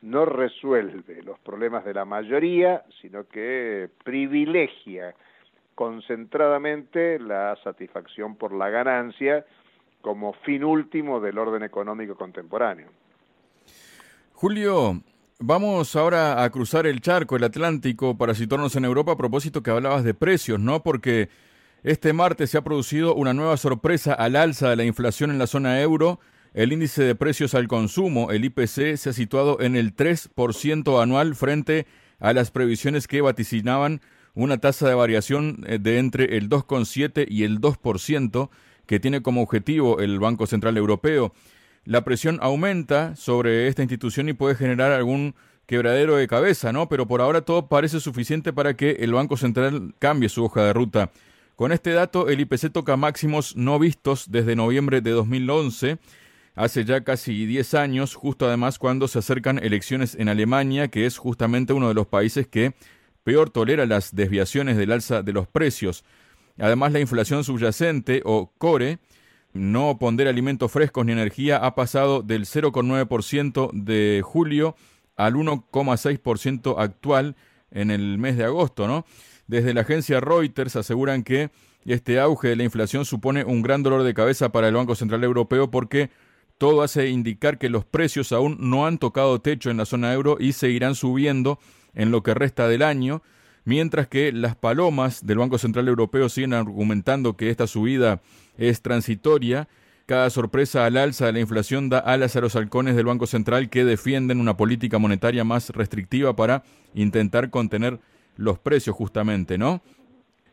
no 0.03 0.25
resuelve 0.25 1.23
los 1.23 1.39
problemas 1.39 1.85
de 1.85 1.93
la 1.93 2.03
mayoría, 2.03 2.83
sino 3.01 3.25
que 3.25 3.89
privilegia 4.03 5.15
concentradamente 5.75 7.17
la 7.19 7.57
satisfacción 7.63 8.35
por 8.35 8.53
la 8.53 8.69
ganancia 8.69 9.45
como 10.01 10.33
fin 10.45 10.65
último 10.65 11.21
del 11.21 11.37
orden 11.37 11.63
económico 11.63 12.15
contemporáneo. 12.15 12.89
Julio, 14.33 15.01
vamos 15.39 15.95
ahora 15.95 16.43
a 16.43 16.49
cruzar 16.49 16.85
el 16.85 16.99
charco, 16.99 17.37
el 17.37 17.45
Atlántico, 17.45 18.17
para 18.17 18.35
situarnos 18.35 18.75
en 18.75 18.83
Europa 18.83 19.13
a 19.13 19.17
propósito 19.17 19.63
que 19.63 19.71
hablabas 19.71 20.03
de 20.03 20.13
precios, 20.13 20.59
¿no? 20.59 20.83
Porque 20.83 21.29
este 21.81 22.11
martes 22.11 22.49
se 22.49 22.57
ha 22.57 22.63
producido 22.63 23.15
una 23.15 23.33
nueva 23.33 23.55
sorpresa 23.55 24.13
al 24.13 24.35
alza 24.35 24.69
de 24.69 24.75
la 24.75 24.83
inflación 24.83 25.31
en 25.31 25.39
la 25.39 25.47
zona 25.47 25.79
euro 25.79 26.19
el 26.53 26.71
índice 26.71 27.03
de 27.03 27.15
precios 27.15 27.55
al 27.55 27.67
consumo, 27.67 28.31
el 28.31 28.45
IPC, 28.45 28.95
se 28.95 29.09
ha 29.09 29.13
situado 29.13 29.59
en 29.59 29.75
el 29.75 29.95
3% 29.95 31.01
anual 31.01 31.35
frente 31.35 31.87
a 32.19 32.33
las 32.33 32.51
previsiones 32.51 33.07
que 33.07 33.21
vaticinaban 33.21 34.01
una 34.35 34.57
tasa 34.59 34.87
de 34.87 34.95
variación 34.95 35.63
eh, 35.67 35.79
de 35.79 35.97
entre 35.99 36.37
el 36.37 36.49
2,7 36.49 37.25
y 37.27 37.43
el 37.43 37.59
2% 37.59 38.49
que 38.85 38.99
tiene 38.99 39.21
como 39.21 39.41
objetivo 39.41 39.99
el 39.99 40.19
Banco 40.19 40.45
Central 40.47 40.77
Europeo. 40.77 41.33
La 41.85 42.03
presión 42.03 42.39
aumenta 42.41 43.15
sobre 43.15 43.67
esta 43.67 43.81
institución 43.81 44.29
y 44.29 44.33
puede 44.33 44.55
generar 44.55 44.91
algún 44.91 45.35
quebradero 45.65 46.15
de 46.15 46.27
cabeza, 46.27 46.71
¿no? 46.71 46.87
Pero 46.87 47.07
por 47.07 47.21
ahora 47.21 47.41
todo 47.41 47.67
parece 47.67 47.99
suficiente 47.99 48.53
para 48.53 48.75
que 48.75 48.91
el 48.99 49.13
Banco 49.13 49.37
Central 49.37 49.93
cambie 49.99 50.29
su 50.29 50.43
hoja 50.43 50.63
de 50.63 50.73
ruta. 50.73 51.11
Con 51.55 51.71
este 51.71 51.91
dato, 51.91 52.29
el 52.29 52.39
IPC 52.39 52.71
toca 52.71 52.97
máximos 52.97 53.55
no 53.55 53.79
vistos 53.79 54.31
desde 54.31 54.55
noviembre 54.55 55.01
de 55.01 55.11
2011 55.11 55.99
hace 56.55 56.85
ya 56.85 57.03
casi 57.03 57.45
10 57.45 57.73
años, 57.73 58.15
justo 58.15 58.47
además 58.47 58.79
cuando 58.79 59.07
se 59.07 59.19
acercan 59.19 59.59
elecciones 59.59 60.15
en 60.15 60.29
Alemania, 60.29 60.87
que 60.87 61.05
es 61.05 61.17
justamente 61.17 61.73
uno 61.73 61.87
de 61.87 61.93
los 61.93 62.07
países 62.07 62.47
que 62.47 62.73
peor 63.23 63.49
tolera 63.49 63.85
las 63.85 64.15
desviaciones 64.15 64.77
del 64.77 64.91
alza 64.91 65.23
de 65.23 65.33
los 65.33 65.47
precios. 65.47 66.03
Además, 66.59 66.91
la 66.91 66.99
inflación 66.99 67.43
subyacente 67.43 68.21
o 68.25 68.51
core, 68.57 68.99
no 69.53 69.97
pondera 69.99 70.29
alimentos 70.29 70.71
frescos 70.71 71.05
ni 71.05 71.11
energía, 71.11 71.57
ha 71.57 71.75
pasado 71.75 72.21
del 72.21 72.45
0,9% 72.45 73.71
de 73.71 74.21
julio 74.23 74.75
al 75.15 75.35
1,6% 75.35 76.75
actual 76.77 77.35
en 77.71 77.91
el 77.91 78.17
mes 78.17 78.37
de 78.37 78.45
agosto, 78.45 78.87
¿no? 78.87 79.05
Desde 79.47 79.73
la 79.73 79.81
agencia 79.81 80.19
Reuters 80.19 80.75
aseguran 80.75 81.23
que 81.23 81.49
este 81.85 82.19
auge 82.19 82.49
de 82.49 82.55
la 82.55 82.63
inflación 82.63 83.05
supone 83.05 83.43
un 83.43 83.61
gran 83.61 83.83
dolor 83.83 84.03
de 84.03 84.13
cabeza 84.13 84.51
para 84.51 84.67
el 84.69 84.75
Banco 84.75 84.95
Central 84.95 85.23
Europeo 85.23 85.69
porque 85.69 86.09
todo 86.63 86.81
hace 86.81 87.09
indicar 87.09 87.57
que 87.57 87.67
los 87.67 87.83
precios 87.83 88.31
aún 88.31 88.55
no 88.57 88.87
han 88.87 88.97
tocado 88.97 89.41
techo 89.41 89.69
en 89.69 89.75
la 89.75 89.83
zona 89.83 90.13
euro 90.13 90.37
y 90.39 90.53
seguirán 90.53 90.95
subiendo 90.95 91.59
en 91.93 92.09
lo 92.09 92.23
que 92.23 92.33
resta 92.33 92.69
del 92.69 92.83
año, 92.83 93.21
mientras 93.65 94.07
que 94.07 94.31
las 94.31 94.55
palomas 94.55 95.25
del 95.25 95.39
Banco 95.39 95.57
Central 95.57 95.89
Europeo 95.89 96.29
siguen 96.29 96.53
argumentando 96.53 97.35
que 97.35 97.49
esta 97.49 97.67
subida 97.67 98.21
es 98.57 98.81
transitoria. 98.81 99.67
Cada 100.05 100.29
sorpresa 100.29 100.85
al 100.85 100.95
alza 100.95 101.25
de 101.25 101.33
la 101.33 101.41
inflación 101.41 101.89
da 101.89 101.99
alas 101.99 102.37
a 102.37 102.39
los 102.39 102.55
halcones 102.55 102.95
del 102.95 103.07
Banco 103.07 103.27
Central 103.27 103.69
que 103.69 103.83
defienden 103.83 104.39
una 104.39 104.55
política 104.55 104.99
monetaria 104.99 105.43
más 105.43 105.69
restrictiva 105.71 106.33
para 106.37 106.63
intentar 106.93 107.49
contener 107.49 107.99
los 108.37 108.57
precios 108.57 108.95
justamente, 108.95 109.57
¿no? 109.57 109.81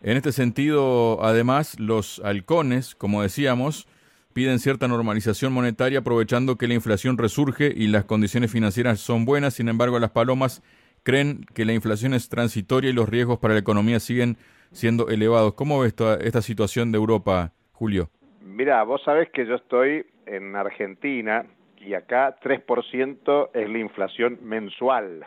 En 0.02 0.16
este 0.16 0.32
sentido, 0.32 1.24
además, 1.24 1.78
los 1.78 2.20
halcones, 2.24 2.96
como 2.96 3.22
decíamos, 3.22 3.86
piden 4.32 4.58
cierta 4.58 4.88
normalización 4.88 5.52
monetaria 5.52 6.00
aprovechando 6.00 6.56
que 6.56 6.68
la 6.68 6.74
inflación 6.74 7.18
resurge 7.18 7.72
y 7.74 7.88
las 7.88 8.04
condiciones 8.04 8.50
financieras 8.50 9.00
son 9.00 9.24
buenas. 9.24 9.54
Sin 9.54 9.68
embargo, 9.68 9.98
las 9.98 10.10
palomas 10.10 10.62
creen 11.02 11.44
que 11.54 11.64
la 11.64 11.72
inflación 11.72 12.14
es 12.14 12.28
transitoria 12.28 12.90
y 12.90 12.92
los 12.92 13.08
riesgos 13.08 13.38
para 13.38 13.54
la 13.54 13.60
economía 13.60 14.00
siguen 14.00 14.36
siendo 14.72 15.08
elevados. 15.08 15.54
¿Cómo 15.54 15.80
ves 15.80 15.94
esta 16.20 16.42
situación 16.42 16.92
de 16.92 16.98
Europa, 16.98 17.52
Julio? 17.72 18.10
Mira, 18.40 18.82
vos 18.84 19.02
sabés 19.04 19.30
que 19.30 19.46
yo 19.46 19.56
estoy 19.56 20.06
en 20.26 20.54
Argentina 20.54 21.44
y 21.78 21.94
acá 21.94 22.36
3% 22.40 23.50
es 23.54 23.68
la 23.68 23.78
inflación 23.78 24.38
mensual. 24.42 25.26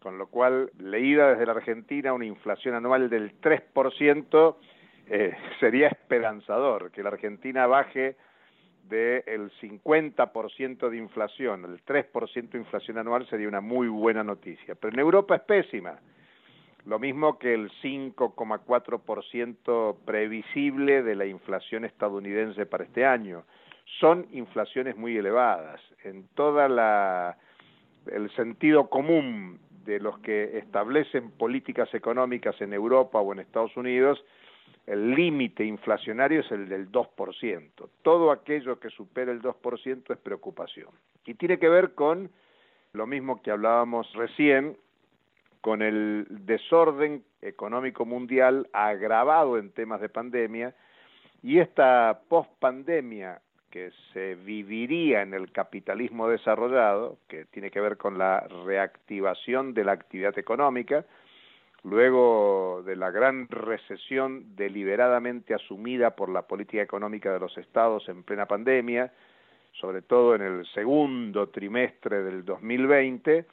Con 0.00 0.16
lo 0.16 0.28
cual, 0.28 0.70
leída 0.78 1.30
desde 1.30 1.44
la 1.44 1.52
Argentina, 1.52 2.14
una 2.14 2.24
inflación 2.24 2.74
anual 2.74 3.10
del 3.10 3.38
3% 3.40 4.56
eh, 5.10 5.36
sería 5.60 5.88
esperanzador 5.88 6.90
que 6.90 7.02
la 7.02 7.10
Argentina 7.10 7.66
baje 7.66 8.16
del 8.88 9.50
50% 9.60 10.88
de 10.88 10.96
inflación, 10.96 11.64
el 11.64 11.84
3% 11.84 12.50
de 12.50 12.58
inflación 12.58 12.98
anual 12.98 13.28
sería 13.28 13.46
una 13.46 13.60
muy 13.60 13.88
buena 13.88 14.24
noticia. 14.24 14.74
Pero 14.74 14.92
en 14.92 15.00
Europa 15.00 15.36
es 15.36 15.42
pésima. 15.42 15.98
Lo 16.86 16.98
mismo 16.98 17.38
que 17.38 17.54
el 17.54 17.70
5,4% 17.82 19.96
previsible 20.04 21.02
de 21.02 21.14
la 21.14 21.26
inflación 21.26 21.84
estadounidense 21.84 22.66
para 22.66 22.84
este 22.84 23.04
año. 23.04 23.44
Son 24.00 24.26
inflaciones 24.32 24.96
muy 24.96 25.16
elevadas. 25.16 25.80
En 26.02 26.26
toda 26.34 26.68
la 26.68 27.36
el 28.06 28.30
sentido 28.34 28.88
común 28.88 29.60
de 29.84 30.00
los 30.00 30.18
que 30.20 30.58
establecen 30.58 31.30
políticas 31.32 31.92
económicas 31.94 32.60
en 32.60 32.72
Europa 32.72 33.20
o 33.20 33.32
en 33.32 33.40
Estados 33.40 33.76
Unidos, 33.76 34.22
el 34.86 35.14
límite 35.14 35.64
inflacionario 35.64 36.40
es 36.40 36.50
el 36.50 36.68
del 36.68 36.90
2%. 36.90 37.88
Todo 38.02 38.30
aquello 38.30 38.80
que 38.80 38.90
supera 38.90 39.30
el 39.32 39.40
2% 39.40 40.12
es 40.12 40.18
preocupación. 40.18 40.88
Y 41.26 41.34
tiene 41.34 41.58
que 41.58 41.68
ver 41.68 41.94
con 41.94 42.30
lo 42.92 43.06
mismo 43.06 43.40
que 43.42 43.50
hablábamos 43.50 44.12
recién, 44.14 44.76
con 45.60 45.82
el 45.82 46.26
desorden 46.28 47.22
económico 47.42 48.04
mundial 48.04 48.68
agravado 48.72 49.58
en 49.58 49.70
temas 49.70 50.00
de 50.00 50.08
pandemia 50.08 50.74
y 51.42 51.58
esta 51.58 52.20
pospandemia 52.28 53.40
que 53.70 53.92
se 54.12 54.34
viviría 54.34 55.22
en 55.22 55.32
el 55.32 55.52
capitalismo 55.52 56.28
desarrollado, 56.28 57.18
que 57.28 57.44
tiene 57.46 57.70
que 57.70 57.80
ver 57.80 57.96
con 57.96 58.18
la 58.18 58.40
reactivación 58.66 59.74
de 59.74 59.84
la 59.84 59.92
actividad 59.92 60.36
económica, 60.38 61.04
luego 61.84 62.82
de 62.84 62.96
la 62.96 63.10
gran 63.10 63.48
recesión 63.48 64.56
deliberadamente 64.56 65.54
asumida 65.54 66.14
por 66.14 66.28
la 66.28 66.42
política 66.42 66.82
económica 66.82 67.32
de 67.32 67.40
los 67.40 67.56
estados 67.56 68.08
en 68.08 68.22
plena 68.22 68.46
pandemia, 68.46 69.12
sobre 69.72 70.02
todo 70.02 70.34
en 70.34 70.42
el 70.42 70.66
segundo 70.74 71.48
trimestre 71.48 72.22
del 72.22 72.44
2020, 72.44 73.46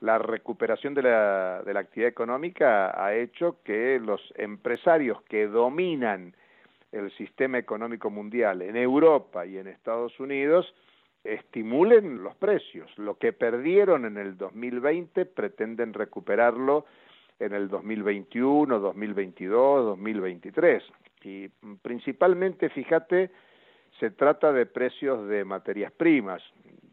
la 0.00 0.18
recuperación 0.18 0.94
de 0.94 1.02
la, 1.02 1.62
de 1.64 1.74
la 1.74 1.80
actividad 1.80 2.10
económica 2.10 3.04
ha 3.04 3.14
hecho 3.14 3.58
que 3.64 4.00
los 4.00 4.20
empresarios 4.36 5.22
que 5.22 5.46
dominan 5.46 6.34
el 6.92 7.10
sistema 7.12 7.58
económico 7.58 8.10
mundial 8.10 8.62
en 8.62 8.76
Europa 8.76 9.46
y 9.46 9.58
en 9.58 9.66
Estados 9.66 10.18
Unidos 10.20 10.72
estimulen 11.24 12.22
los 12.22 12.34
precios. 12.36 12.90
Lo 12.98 13.16
que 13.16 13.32
perdieron 13.32 14.04
en 14.04 14.18
el 14.18 14.36
2020 14.36 15.24
pretenden 15.26 15.94
recuperarlo 15.94 16.84
en 17.42 17.54
el 17.54 17.68
2021, 17.68 18.78
2022, 18.78 19.84
2023. 19.86 20.82
Y 21.24 21.48
principalmente, 21.82 22.68
fíjate, 22.70 23.30
se 23.98 24.10
trata 24.10 24.52
de 24.52 24.66
precios 24.66 25.28
de 25.28 25.44
materias 25.44 25.92
primas. 25.92 26.42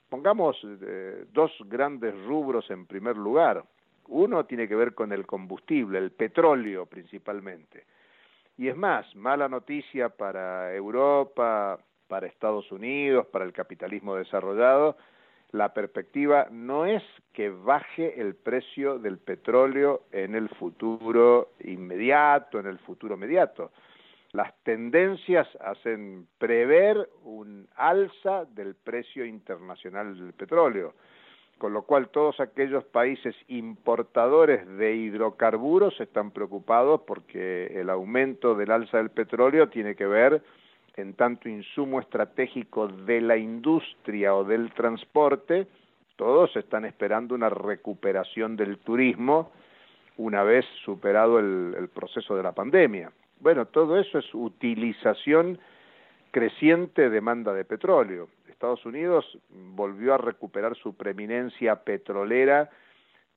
Pongamos 0.09 0.57
eh, 0.63 1.25
dos 1.31 1.51
grandes 1.65 2.13
rubros 2.25 2.69
en 2.71 2.85
primer 2.85 3.15
lugar. 3.15 3.63
Uno 4.07 4.45
tiene 4.45 4.67
que 4.67 4.75
ver 4.75 4.95
con 4.95 5.11
el 5.11 5.25
combustible, 5.25 5.99
el 5.99 6.11
petróleo 6.11 6.87
principalmente. 6.87 7.85
Y 8.57 8.67
es 8.67 8.75
más, 8.75 9.15
mala 9.15 9.47
noticia 9.47 10.09
para 10.09 10.73
Europa, 10.75 11.79
para 12.07 12.27
Estados 12.27 12.71
Unidos, 12.71 13.27
para 13.27 13.45
el 13.45 13.53
capitalismo 13.53 14.15
desarrollado, 14.15 14.97
la 15.51 15.73
perspectiva 15.73 16.47
no 16.51 16.85
es 16.85 17.03
que 17.33 17.49
baje 17.49 18.21
el 18.21 18.35
precio 18.35 18.99
del 18.99 19.17
petróleo 19.17 20.03
en 20.11 20.35
el 20.35 20.49
futuro 20.49 21.53
inmediato, 21.61 22.59
en 22.59 22.67
el 22.67 22.77
futuro 22.79 23.15
inmediato. 23.15 23.71
Las 24.31 24.53
tendencias 24.61 25.47
hacen 25.59 26.27
prever 26.37 27.09
un 27.23 27.67
alza 27.75 28.45
del 28.45 28.75
precio 28.75 29.25
internacional 29.25 30.15
del 30.19 30.33
petróleo, 30.33 30.93
con 31.57 31.73
lo 31.73 31.81
cual 31.81 32.09
todos 32.09 32.39
aquellos 32.39 32.83
países 32.83 33.35
importadores 33.47 34.67
de 34.77 34.95
hidrocarburos 34.95 35.99
están 35.99 36.29
preocupados 36.29 37.01
porque 37.07 37.79
el 37.79 37.89
aumento 37.89 38.53
del 38.53 38.69
alza 38.69 38.97
del 38.97 39.09
petróleo 39.09 39.69
tiene 39.69 39.95
que 39.95 40.05
ver 40.05 40.43
en 40.99 41.13
tanto 41.13 41.49
insumo 41.49 41.99
estratégico 41.99 42.87
de 42.87 43.21
la 43.21 43.37
industria 43.37 44.35
o 44.35 44.43
del 44.43 44.71
transporte, 44.73 45.67
todos 46.15 46.55
están 46.55 46.85
esperando 46.85 47.33
una 47.33 47.49
recuperación 47.49 48.55
del 48.55 48.79
turismo 48.79 49.51
una 50.17 50.43
vez 50.43 50.65
superado 50.83 51.39
el, 51.39 51.89
proceso 51.93 52.35
de 52.35 52.43
la 52.43 52.51
pandemia. 52.51 53.11
Bueno, 53.39 53.67
todo 53.67 53.97
eso 53.97 54.19
es 54.19 54.25
utilización 54.33 55.57
creciente 56.31 57.09
demanda 57.09 57.53
de 57.53 57.63
petróleo. 57.63 58.27
Estados 58.49 58.85
Unidos 58.85 59.25
volvió 59.49 60.13
a 60.13 60.17
recuperar 60.17 60.75
su 60.75 60.93
preeminencia 60.97 61.77
petrolera 61.77 62.69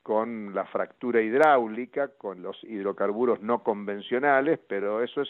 con 0.02 0.52
la 0.52 0.64
fractura 0.64 1.23
hidráulica, 1.23 2.09
con 2.19 2.42
los 2.42 2.62
hidrocarburos 2.64 3.40
no 3.40 3.62
convencionales, 3.62 4.59
pero 4.66 5.04
eso 5.04 5.23
es 5.23 5.28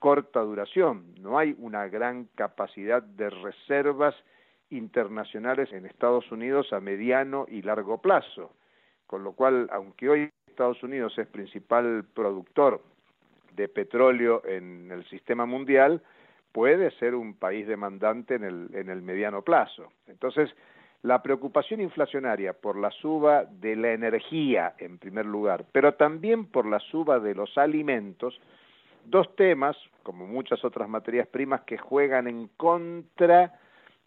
corta 0.00 0.40
duración. 0.40 1.14
No 1.20 1.38
hay 1.38 1.54
una 1.58 1.86
gran 1.86 2.24
capacidad 2.34 3.02
de 3.02 3.30
reservas 3.30 4.16
internacionales 4.70 5.72
en 5.72 5.86
Estados 5.86 6.32
Unidos 6.32 6.72
a 6.72 6.80
mediano 6.80 7.46
y 7.48 7.62
largo 7.62 8.00
plazo. 8.00 8.50
Con 9.06 9.22
lo 9.22 9.32
cual, 9.32 9.68
aunque 9.72 10.08
hoy 10.08 10.30
Estados 10.48 10.82
Unidos 10.82 11.16
es 11.18 11.26
principal 11.28 12.04
productor 12.14 12.80
de 13.54 13.68
petróleo 13.68 14.42
en 14.44 14.90
el 14.90 15.04
sistema 15.08 15.44
mundial, 15.44 16.02
puede 16.52 16.90
ser 16.92 17.14
un 17.14 17.34
país 17.34 17.66
demandante 17.66 18.36
en 18.36 18.44
el, 18.44 18.70
en 18.72 18.88
el 18.88 19.02
mediano 19.02 19.42
plazo. 19.42 19.92
Entonces, 20.06 20.50
la 21.02 21.22
preocupación 21.22 21.80
inflacionaria 21.80 22.52
por 22.52 22.76
la 22.76 22.90
suba 22.90 23.44
de 23.44 23.76
la 23.76 23.92
energía, 23.92 24.74
en 24.78 24.98
primer 24.98 25.26
lugar, 25.26 25.64
pero 25.72 25.94
también 25.94 26.46
por 26.46 26.66
la 26.66 26.78
suba 26.78 27.18
de 27.18 27.34
los 27.34 27.56
alimentos, 27.58 28.40
dos 29.04 29.34
temas, 29.36 29.76
como 30.02 30.26
muchas 30.26 30.64
otras 30.64 30.88
materias 30.88 31.26
primas, 31.26 31.62
que 31.62 31.78
juegan 31.78 32.26
en 32.26 32.48
contra 32.56 33.52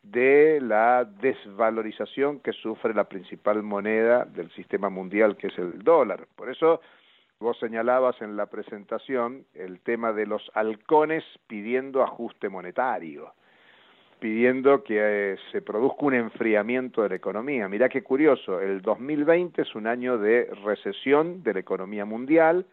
de 0.03 0.59
la 0.61 1.05
desvalorización 1.05 2.41
que 2.41 2.51
sufre 2.51 2.93
la 2.93 3.05
principal 3.05 3.63
moneda 3.63 4.25
del 4.25 4.51
sistema 4.51 4.89
mundial, 4.89 5.37
que 5.37 5.47
es 5.47 5.57
el 5.57 5.81
dólar. 5.81 6.27
Por 6.35 6.49
eso 6.49 6.81
vos 7.39 7.57
señalabas 7.59 8.21
en 8.21 8.35
la 8.35 8.47
presentación 8.47 9.45
el 9.53 9.79
tema 9.79 10.11
de 10.11 10.25
los 10.25 10.51
halcones 10.53 11.23
pidiendo 11.47 12.03
ajuste 12.03 12.49
monetario, 12.49 13.33
pidiendo 14.19 14.83
que 14.83 15.33
eh, 15.33 15.37
se 15.51 15.61
produzca 15.61 16.05
un 16.05 16.15
enfriamiento 16.15 17.01
de 17.01 17.09
la 17.09 17.15
economía. 17.15 17.69
Mirá 17.69 17.87
qué 17.87 18.03
curioso, 18.03 18.59
el 18.59 18.81
2020 18.81 19.61
es 19.61 19.73
un 19.73 19.87
año 19.87 20.17
de 20.17 20.49
recesión 20.65 21.43
de 21.43 21.53
la 21.53 21.59
economía 21.61 22.03
mundial, 22.03 22.65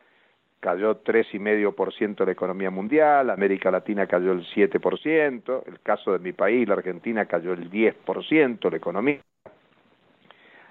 cayó 0.60 1.02
3,5% 1.02 2.24
la 2.24 2.32
economía 2.32 2.70
mundial, 2.70 3.30
América 3.30 3.70
Latina 3.70 4.06
cayó 4.06 4.32
el 4.32 4.44
7%, 4.44 5.62
el 5.66 5.80
caso 5.80 6.12
de 6.12 6.18
mi 6.18 6.32
país, 6.32 6.68
la 6.68 6.74
Argentina, 6.74 7.24
cayó 7.24 7.54
el 7.54 7.70
10% 7.70 8.70
la 8.70 8.76
economía. 8.76 9.20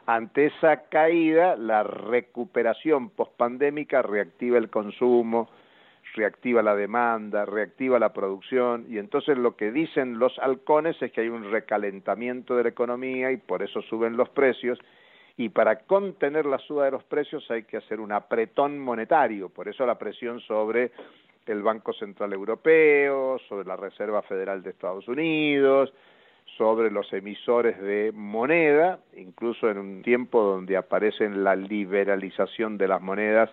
Ante 0.05 0.47
esa 0.47 0.83
caída, 0.89 1.55
la 1.55 1.83
recuperación 1.83 3.09
pospandémica 3.09 4.01
reactiva 4.01 4.57
el 4.57 4.69
consumo, 4.69 5.49
reactiva 6.15 6.63
la 6.63 6.75
demanda, 6.75 7.45
reactiva 7.45 7.99
la 7.99 8.13
producción, 8.13 8.85
y 8.89 8.97
entonces 8.97 9.37
lo 9.37 9.55
que 9.55 9.71
dicen 9.71 10.17
los 10.17 10.37
halcones 10.39 10.99
es 11.01 11.11
que 11.11 11.21
hay 11.21 11.29
un 11.29 11.51
recalentamiento 11.51 12.55
de 12.55 12.63
la 12.63 12.69
economía 12.69 13.31
y 13.31 13.37
por 13.37 13.61
eso 13.61 13.81
suben 13.83 14.17
los 14.17 14.29
precios, 14.29 14.79
y 15.39 15.47
para 15.47 15.79
contener 15.79 16.45
la 16.45 16.57
suba 16.57 16.83
de 16.83 16.91
los 16.91 17.05
precios 17.05 17.49
hay 17.49 17.63
que 17.63 17.77
hacer 17.77 18.01
un 18.01 18.11
apretón 18.11 18.77
monetario, 18.77 19.47
por 19.47 19.69
eso 19.69 19.85
la 19.85 19.97
presión 19.97 20.41
sobre 20.41 20.91
el 21.45 21.63
Banco 21.63 21.93
Central 21.93 22.33
Europeo, 22.33 23.39
sobre 23.47 23.65
la 23.65 23.77
Reserva 23.77 24.21
Federal 24.21 24.61
de 24.61 24.71
Estados 24.71 25.07
Unidos, 25.07 25.93
sobre 26.57 26.91
los 26.91 27.13
emisores 27.13 27.79
de 27.79 28.11
moneda, 28.13 28.99
incluso 29.15 29.69
en 29.69 29.77
un 29.77 30.01
tiempo 30.01 30.41
donde 30.41 30.75
aparecen 30.75 31.41
la 31.41 31.55
liberalización 31.55 32.77
de 32.77 32.89
las 32.89 33.01
monedas, 33.01 33.49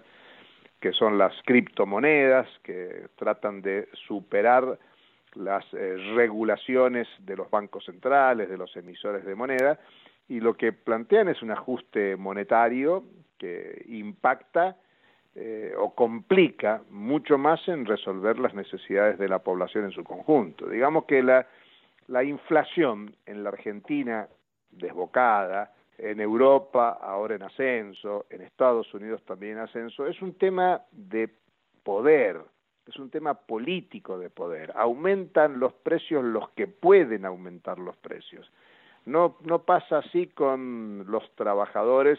que 0.81 0.93
son 0.93 1.19
las 1.19 1.35
criptomonedas, 1.45 2.49
que 2.64 3.07
tratan 3.14 3.62
de 3.62 3.88
superar 4.09 4.76
las 5.37 5.64
eh, 5.73 5.97
regulaciones 6.16 7.07
de 7.21 7.37
los 7.37 7.49
bancos 7.49 7.85
centrales, 7.85 8.49
de 8.49 8.59
los 8.59 8.76
emisores 8.76 9.25
de 9.25 9.37
moneda, 9.37 9.78
y 10.28 10.40
lo 10.40 10.54
que 10.54 10.73
plantean 10.73 11.28
es 11.28 11.42
un 11.42 11.50
ajuste 11.50 12.16
monetario 12.16 13.04
que 13.38 13.85
impacta 13.88 14.76
eh, 15.35 15.75
o 15.78 15.94
complica 15.94 16.83
mucho 16.90 17.37
más 17.37 17.66
en 17.68 17.85
resolver 17.85 18.38
las 18.38 18.55
necesidades 18.55 19.18
de 19.18 19.29
la 19.29 19.40
población 19.40 19.85
en 19.85 19.90
su 19.90 20.03
conjunto. 20.03 20.68
Digamos 20.68 21.05
que 21.05 21.22
la, 21.22 21.46
la 22.09 22.24
inflación 22.24 23.14
en 23.27 23.44
la 23.44 23.51
Argentina 23.51 24.29
desbocada, 24.70 25.72
en 25.98 26.20
Europa 26.20 26.98
ahora 27.01 27.35
en 27.35 27.42
ascenso, 27.42 28.27
en 28.31 28.42
Estados 28.42 28.92
Unidos 28.94 29.22
también 29.24 29.53
en 29.53 29.59
ascenso, 29.61 30.07
es 30.07 30.20
un 30.20 30.35
tema 30.35 30.83
de 30.90 31.31
poder, 31.83 32.40
es 32.87 32.96
un 32.96 33.11
tema 33.11 33.35
político 33.35 34.18
de 34.18 34.31
poder. 34.31 34.72
Aumentan 34.74 35.59
los 35.59 35.72
precios 35.72 36.24
los 36.24 36.51
que 36.51 36.66
pueden 36.66 37.24
aumentar 37.24 37.79
los 37.79 37.96
precios. 37.96 38.51
No, 39.07 39.37
no 39.45 39.62
pasa 39.62 39.99
así 39.99 40.27
con 40.27 41.05
los 41.09 41.25
trabajadores 41.37 42.19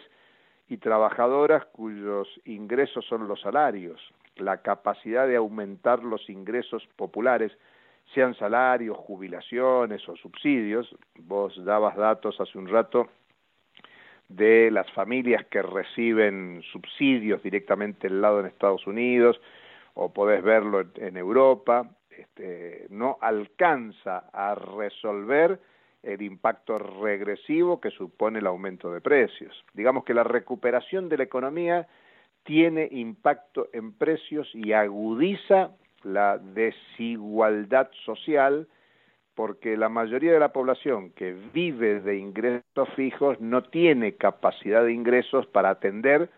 y 0.70 0.78
trabajadoras 0.78 1.66
cuyos 1.66 2.28
ingresos 2.46 3.06
son 3.06 3.28
los 3.28 3.42
salarios. 3.42 4.02
La 4.38 4.62
capacidad 4.62 5.28
de 5.28 5.36
aumentar 5.36 6.04
los 6.04 6.30
ingresos 6.30 6.88
populares, 6.96 7.52
sean 8.14 8.36
salarios, 8.36 8.98
jubilaciones 8.98 10.08
o 10.08 10.16
subsidios, 10.16 10.96
vos 11.20 11.54
dabas 11.66 11.98
datos 11.98 12.40
hace 12.40 12.58
un 12.58 12.70
rato 12.70 13.10
de 14.30 14.72
las 14.72 14.90
familias 14.92 15.46
que 15.48 15.62
reciben 15.62 16.62
subsidios 16.72 17.44
directamente 17.44 18.08
del 18.08 18.22
lado 18.22 18.40
en 18.40 18.46
Estados 18.46 18.88
Unidos, 18.88 19.40
o 19.94 20.14
podés 20.14 20.44
verlo 20.44 20.86
en 20.96 21.18
Europa, 21.18 21.90
este, 22.10 22.88
no 22.90 23.18
alcanza 23.20 24.30
a 24.32 24.56
resolver 24.56 25.60
el 26.08 26.22
impacto 26.22 26.78
regresivo 26.78 27.82
que 27.82 27.92
supone 27.92 28.40
el 28.40 28.48
aumento 28.48 28.92
de 28.92 29.02
precios. 29.02 29.64
Digamos 29.74 30.06
que 30.06 30.14
la 30.14 30.24
recuperación 30.24 31.10
de 31.10 31.18
la 31.18 31.24
economía 31.24 31.88
tiene 32.44 32.88
impacto 32.92 33.68
en 33.74 33.92
precios 33.92 34.50
y 34.54 34.72
agudiza 34.72 35.72
la 36.04 36.38
desigualdad 36.38 37.90
social 38.06 38.68
porque 39.36 39.76
la 39.76 39.90
mayoría 39.90 40.32
de 40.32 40.40
la 40.40 40.54
población 40.54 41.12
que 41.12 41.36
vive 41.54 42.00
de 42.00 42.18
ingresos 42.18 42.90
fijos 42.96 43.40
no 43.42 43.64
tiene 43.64 44.16
capacidad 44.16 44.84
de 44.84 44.94
ingresos 44.94 45.46
para 45.48 45.70
atender 45.70 46.30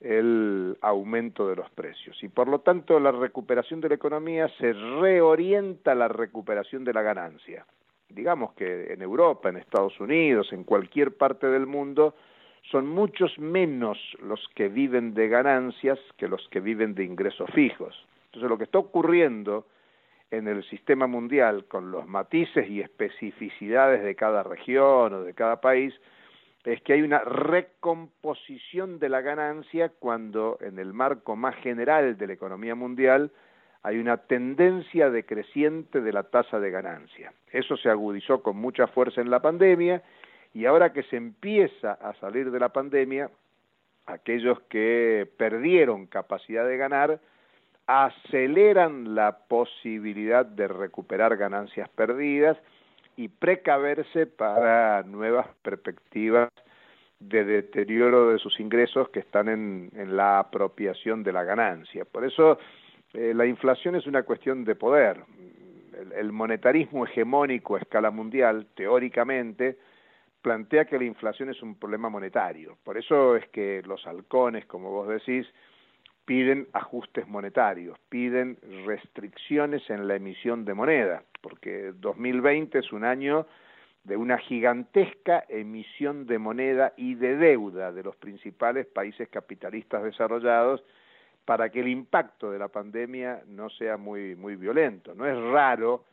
el 0.00 0.76
aumento 0.82 1.48
de 1.48 1.56
los 1.56 1.70
precios 1.70 2.22
y 2.22 2.28
por 2.28 2.48
lo 2.48 2.58
tanto 2.58 3.00
la 3.00 3.12
recuperación 3.12 3.80
de 3.80 3.88
la 3.88 3.94
economía 3.94 4.48
se 4.58 4.72
reorienta 4.74 5.92
a 5.92 5.94
la 5.94 6.08
recuperación 6.08 6.84
de 6.84 6.92
la 6.92 7.02
ganancia 7.02 7.64
digamos 8.08 8.54
que 8.54 8.92
en 8.92 9.02
Europa, 9.02 9.48
en 9.48 9.56
Estados 9.56 9.98
Unidos, 10.00 10.52
en 10.52 10.64
cualquier 10.64 11.16
parte 11.16 11.46
del 11.46 11.66
mundo, 11.66 12.14
son 12.70 12.86
muchos 12.88 13.38
menos 13.38 13.98
los 14.20 14.40
que 14.54 14.68
viven 14.68 15.14
de 15.14 15.28
ganancias 15.28 15.98
que 16.16 16.28
los 16.28 16.48
que 16.48 16.60
viven 16.60 16.94
de 16.94 17.04
ingresos 17.04 17.48
fijos. 17.54 17.94
Entonces 18.26 18.50
lo 18.50 18.58
que 18.58 18.64
está 18.64 18.78
ocurriendo 18.78 19.66
en 20.30 20.48
el 20.48 20.64
sistema 20.64 21.06
mundial 21.06 21.66
con 21.66 21.90
los 21.92 22.06
matices 22.06 22.68
y 22.68 22.80
especificidades 22.80 24.02
de 24.02 24.16
cada 24.16 24.42
región 24.42 25.14
o 25.14 25.22
de 25.22 25.34
cada 25.34 25.60
país 25.60 25.94
es 26.64 26.82
que 26.82 26.94
hay 26.94 27.02
una 27.02 27.20
recomposición 27.20 28.98
de 28.98 29.08
la 29.08 29.20
ganancia 29.20 29.90
cuando 30.00 30.58
en 30.60 30.80
el 30.80 30.92
marco 30.92 31.36
más 31.36 31.54
general 31.56 32.18
de 32.18 32.26
la 32.26 32.32
economía 32.32 32.74
mundial 32.74 33.30
hay 33.86 33.98
una 33.98 34.16
tendencia 34.16 35.10
decreciente 35.10 36.00
de 36.00 36.12
la 36.12 36.24
tasa 36.24 36.58
de 36.58 36.72
ganancia. 36.72 37.32
Eso 37.52 37.76
se 37.76 37.88
agudizó 37.88 38.42
con 38.42 38.56
mucha 38.56 38.88
fuerza 38.88 39.20
en 39.20 39.30
la 39.30 39.40
pandemia 39.40 40.02
y 40.52 40.66
ahora 40.66 40.92
que 40.92 41.04
se 41.04 41.16
empieza 41.16 41.92
a 41.92 42.12
salir 42.14 42.50
de 42.50 42.58
la 42.58 42.70
pandemia, 42.70 43.30
aquellos 44.06 44.58
que 44.62 45.30
perdieron 45.36 46.06
capacidad 46.06 46.66
de 46.66 46.76
ganar 46.76 47.20
aceleran 47.86 49.14
la 49.14 49.38
posibilidad 49.46 50.44
de 50.44 50.66
recuperar 50.66 51.36
ganancias 51.36 51.88
perdidas 51.90 52.58
y 53.14 53.28
precaverse 53.28 54.26
para 54.26 55.04
nuevas 55.04 55.46
perspectivas 55.62 56.50
de 57.20 57.44
deterioro 57.44 58.32
de 58.32 58.40
sus 58.40 58.58
ingresos 58.58 59.10
que 59.10 59.20
están 59.20 59.48
en, 59.48 59.92
en 59.94 60.16
la 60.16 60.40
apropiación 60.40 61.22
de 61.22 61.32
la 61.32 61.44
ganancia. 61.44 62.04
Por 62.04 62.24
eso 62.24 62.58
eh, 63.16 63.32
la 63.34 63.46
inflación 63.46 63.94
es 63.94 64.06
una 64.06 64.24
cuestión 64.24 64.64
de 64.64 64.74
poder. 64.74 65.24
El, 66.14 66.32
monetarismo 66.32 67.06
hegemónico 67.06 67.76
a 67.76 67.78
escala 67.78 68.10
mundial, 68.10 68.66
teóricamente, 68.74 69.78
plantea 70.42 70.84
que 70.84 70.98
la 70.98 71.04
inflación 71.04 71.48
es 71.48 71.62
un 71.62 71.78
problema 71.78 72.10
monetario. 72.10 72.76
Por 72.84 72.98
eso 72.98 73.34
es 73.34 73.48
que 73.48 73.82
los 73.86 74.06
halcones, 74.06 74.66
como 74.66 74.90
vos 74.90 75.08
decís, 75.08 75.46
piden 76.26 76.68
ajustes 76.74 77.26
monetarios, 77.26 77.98
piden 78.10 78.58
restricciones 78.84 79.88
en 79.88 80.06
la 80.06 80.16
emisión 80.16 80.66
de 80.66 80.74
moneda, 80.74 81.22
porque 81.40 81.92
2020 81.96 82.80
es 82.80 82.92
un 82.92 83.04
año 83.04 83.46
de 84.04 84.18
una 84.18 84.36
gigantesca 84.36 85.44
emisión 85.48 86.26
de 86.26 86.38
moneda 86.38 86.92
y 86.98 87.14
de 87.14 87.36
deuda 87.36 87.92
de 87.92 88.02
los 88.02 88.14
principales 88.16 88.86
países 88.86 89.28
capitalistas 89.30 90.02
desarrollados 90.02 90.84
para 91.46 91.70
que 91.70 91.80
el 91.80 91.88
impacto 91.88 92.50
de 92.50 92.58
la 92.58 92.68
pandemia 92.68 93.42
no 93.46 93.70
sea 93.70 93.96
muy, 93.96 94.34
muy 94.34 94.56
violento. 94.56 95.14
No 95.14 95.26
es 95.26 95.40
raro 95.52 96.04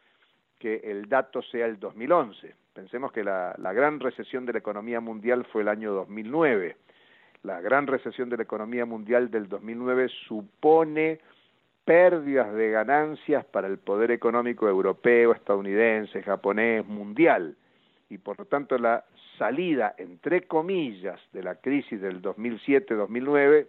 que 0.60 0.76
el 0.84 1.10
dato 1.10 1.42
sea 1.42 1.66
el 1.66 1.80
2011. 1.80 2.56
Pensemos 2.72 3.12
que 3.12 3.24
la, 3.24 3.56
la 3.58 3.74
gran 3.74 4.00
recesión 4.00 4.46
de 4.46 4.54
la 4.54 4.60
economía 4.60 5.02
mundial 5.02 5.44
fue 5.52 5.64
el 5.64 5.70
año 5.70 5.92
2009. 5.92 6.78
La 7.42 7.60
gran 7.62 7.88
recesión 7.88 8.30
de 8.30 8.38
la 8.38 8.44
economía 8.44 8.86
mundial 8.86 9.32
del 9.32 9.50
2009 9.50 10.08
supone 10.28 11.20
pérdidas 11.84 12.54
de 12.54 12.70
ganancias 12.70 13.44
para 13.46 13.68
el 13.68 13.80
poder 13.80 14.12
económico 14.12 14.70
europeo, 14.70 15.34
estadounidense, 15.34 16.22
japonés, 16.22 16.86
mundial. 16.86 17.58
Y 18.10 18.20
por 18.20 18.38
lo 18.38 18.46
tanto 18.46 18.78
la 18.78 19.04
salida, 19.40 19.96
entre 19.98 20.44
comillas, 20.44 21.20
de 21.34 21.42
la 21.42 21.56
crisis 21.56 22.00
del 22.00 22.22
2007-2009 22.22 23.68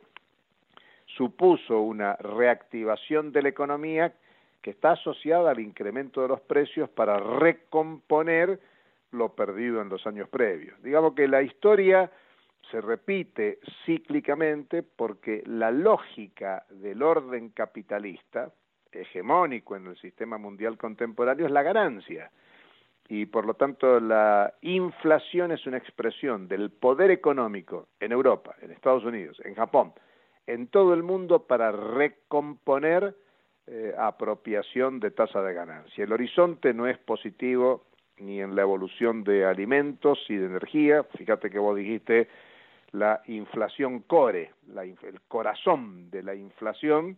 supuso 1.07 1.81
una 1.81 2.17
reactivación 2.17 3.33
de 3.33 3.43
la 3.43 3.49
economía 3.49 4.15
que 4.63 4.71
está 4.71 4.93
asociada 4.93 5.51
al 5.51 5.61
incremento 5.61 6.23
de 6.23 6.29
los 6.29 6.41
precios 6.41 6.89
para 6.89 7.19
recomponer 7.19 8.59
lo 9.13 9.35
perdido 9.35 9.81
en 9.81 9.89
los 9.89 10.07
años 10.07 10.29
previos. 10.29 10.83
Digamos 10.83 11.15
que 11.15 11.29
la 11.29 11.43
historia 11.43 12.11
se 12.71 12.81
repite 12.81 13.59
cíclicamente 13.85 14.83
porque 14.83 15.43
la 15.47 15.71
lógica 15.71 16.65
del 16.71 17.03
orden 17.03 17.51
capitalista, 17.51 18.51
hegemónico 18.91 19.77
en 19.77 19.89
el 19.89 19.97
sistema 19.99 20.39
mundial 20.39 20.79
contemporáneo, 20.79 21.47
es 21.47 21.53
la 21.53 21.63
ganancia. 21.63 22.31
Y 23.07 23.27
por 23.27 23.45
lo 23.45 23.55
tanto 23.55 24.01
la 24.01 24.55
inflación 24.63 25.53
es 25.53 25.67
una 25.67 25.77
expresión 25.77 26.49
del 26.49 26.71
poder 26.71 27.11
económico 27.11 27.89
en 28.01 28.13
Europa, 28.13 28.55
en 28.63 28.71
Estados 28.71 29.05
Unidos, 29.05 29.41
en 29.45 29.55
Japón, 29.55 29.93
en 30.47 30.69
todo 30.69 30.95
el 30.95 31.03
mundo 31.03 31.47
para 31.47 31.73
recomponer 31.73 33.15
eh, 33.67 33.95
apropiación 33.99 35.01
de 35.01 35.11
tasa 35.11 35.43
de 35.43 35.55
ganancia. 35.55 36.05
El 36.05 36.13
horizonte 36.13 36.75
no 36.75 36.87
es 36.87 36.99
positivo 36.99 37.85
ni 38.19 38.41
en 38.41 38.55
la 38.55 38.63
evolución 38.63 39.25
de 39.25 39.45
alimentos 39.45 40.19
y 40.29 40.37
de 40.37 40.47
energía. 40.47 41.03
Fíjate 41.17 41.51
que 41.51 41.59
vos 41.59 41.77
dijiste 41.77 42.29
la 42.93 43.23
inflación 43.27 44.01
core, 44.01 44.53
el 44.77 45.21
corazón 45.27 46.11
de 46.11 46.23
la 46.23 46.35
inflación 46.35 47.17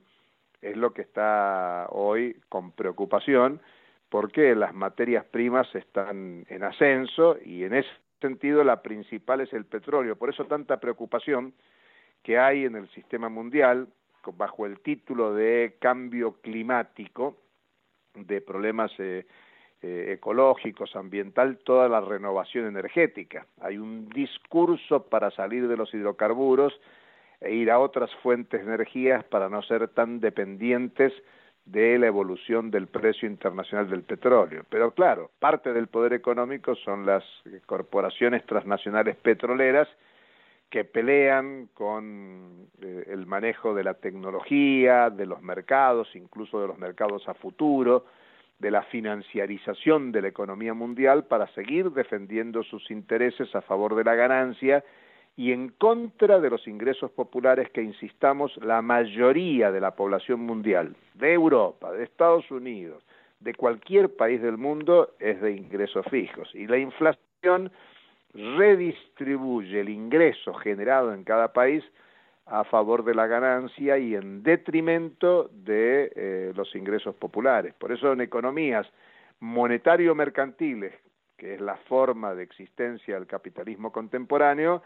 es 0.62 0.76
lo 0.76 0.94
que 0.94 1.02
está 1.02 1.86
hoy 1.90 2.36
con 2.48 2.72
preocupación 2.72 3.60
porque 4.08 4.54
las 4.54 4.72
materias 4.72 5.24
primas 5.24 5.72
están 5.74 6.46
en 6.48 6.62
ascenso 6.62 7.36
y 7.44 7.64
en 7.64 7.74
ese 7.74 7.90
sentido 8.20 8.64
la 8.64 8.80
principal 8.82 9.40
es 9.40 9.52
el 9.52 9.66
petróleo. 9.66 10.16
Por 10.16 10.30
eso 10.30 10.44
tanta 10.46 10.78
preocupación 10.78 11.52
que 12.22 12.38
hay 12.38 12.64
en 12.64 12.76
el 12.76 12.88
sistema 12.90 13.28
mundial 13.28 13.88
bajo 14.36 14.66
el 14.66 14.80
título 14.80 15.34
de 15.34 15.76
cambio 15.78 16.34
climático, 16.40 17.36
de 18.14 18.40
problemas 18.40 18.90
eh, 18.98 19.26
eh, 19.82 20.12
ecológicos, 20.14 20.96
ambiental, 20.96 21.58
toda 21.58 21.88
la 21.88 22.00
renovación 22.00 22.66
energética. 22.66 23.46
Hay 23.60 23.78
un 23.78 24.08
discurso 24.08 25.04
para 25.04 25.30
salir 25.30 25.68
de 25.68 25.76
los 25.76 25.92
hidrocarburos 25.92 26.78
e 27.40 27.54
ir 27.54 27.70
a 27.70 27.78
otras 27.78 28.10
fuentes 28.22 28.64
de 28.64 28.74
energías 28.74 29.22
para 29.24 29.48
no 29.48 29.62
ser 29.62 29.88
tan 29.88 30.20
dependientes 30.20 31.12
de 31.66 31.98
la 31.98 32.06
evolución 32.06 32.70
del 32.70 32.86
precio 32.86 33.28
internacional 33.28 33.90
del 33.90 34.02
petróleo. 34.02 34.64
Pero 34.70 34.92
claro, 34.92 35.30
parte 35.38 35.72
del 35.72 35.88
poder 35.88 36.12
económico 36.12 36.74
son 36.76 37.04
las 37.04 37.24
corporaciones 37.66 38.46
transnacionales 38.46 39.16
petroleras 39.16 39.88
que 40.70 40.84
pelean 40.84 41.68
con 41.74 42.68
eh, 42.82 43.04
el 43.08 43.26
manejo 43.26 43.74
de 43.74 43.84
la 43.84 43.94
tecnología, 43.94 45.10
de 45.10 45.26
los 45.26 45.42
mercados, 45.42 46.08
incluso 46.14 46.60
de 46.60 46.68
los 46.68 46.78
mercados 46.78 47.28
a 47.28 47.34
futuro, 47.34 48.04
de 48.58 48.70
la 48.70 48.82
financiarización 48.82 50.12
de 50.12 50.22
la 50.22 50.28
economía 50.28 50.74
mundial 50.74 51.24
para 51.24 51.46
seguir 51.48 51.90
defendiendo 51.90 52.62
sus 52.62 52.90
intereses 52.90 53.54
a 53.54 53.60
favor 53.60 53.94
de 53.94 54.04
la 54.04 54.14
ganancia 54.14 54.82
y 55.36 55.52
en 55.52 55.68
contra 55.68 56.40
de 56.40 56.48
los 56.48 56.66
ingresos 56.66 57.10
populares 57.10 57.70
que, 57.70 57.82
insistamos, 57.82 58.56
la 58.56 58.80
mayoría 58.80 59.70
de 59.70 59.80
la 59.80 59.94
población 59.94 60.40
mundial, 60.40 60.96
de 61.14 61.34
Europa, 61.34 61.92
de 61.92 62.04
Estados 62.04 62.50
Unidos, 62.50 63.04
de 63.40 63.54
cualquier 63.54 64.16
país 64.16 64.40
del 64.40 64.56
mundo, 64.56 65.10
es 65.20 65.38
de 65.42 65.52
ingresos 65.52 66.06
fijos. 66.10 66.48
Y 66.54 66.66
la 66.66 66.78
inflación 66.78 67.70
redistribuye 68.36 69.80
el 69.80 69.88
ingreso 69.88 70.54
generado 70.54 71.12
en 71.12 71.24
cada 71.24 71.52
país 71.52 71.84
a 72.46 72.64
favor 72.64 73.04
de 73.04 73.14
la 73.14 73.26
ganancia 73.26 73.98
y 73.98 74.14
en 74.14 74.42
detrimento 74.42 75.50
de 75.52 76.12
eh, 76.14 76.52
los 76.54 76.74
ingresos 76.76 77.14
populares. 77.16 77.74
Por 77.74 77.90
eso 77.90 78.12
en 78.12 78.20
economías 78.20 78.86
monetario-mercantiles, 79.40 80.94
que 81.36 81.54
es 81.54 81.60
la 81.60 81.76
forma 81.88 82.34
de 82.34 82.44
existencia 82.44 83.14
del 83.14 83.26
capitalismo 83.26 83.90
contemporáneo, 83.90 84.82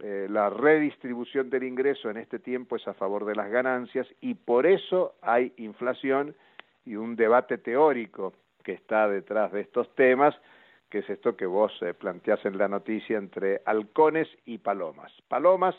eh, 0.00 0.26
la 0.28 0.50
redistribución 0.50 1.50
del 1.50 1.62
ingreso 1.62 2.10
en 2.10 2.16
este 2.16 2.38
tiempo 2.38 2.76
es 2.76 2.88
a 2.88 2.94
favor 2.94 3.24
de 3.26 3.36
las 3.36 3.50
ganancias 3.50 4.08
y 4.20 4.34
por 4.34 4.66
eso 4.66 5.14
hay 5.22 5.52
inflación 5.58 6.34
y 6.84 6.96
un 6.96 7.14
debate 7.14 7.58
teórico 7.58 8.32
que 8.64 8.72
está 8.72 9.08
detrás 9.08 9.52
de 9.52 9.60
estos 9.60 9.94
temas, 9.94 10.34
que 10.94 11.00
es 11.00 11.10
esto 11.10 11.36
que 11.36 11.44
vos 11.44 11.72
eh, 11.82 11.92
planteás 11.92 12.46
en 12.46 12.56
la 12.56 12.68
noticia 12.68 13.18
entre 13.18 13.62
halcones 13.64 14.28
y 14.44 14.58
palomas. 14.58 15.10
Palomas 15.26 15.74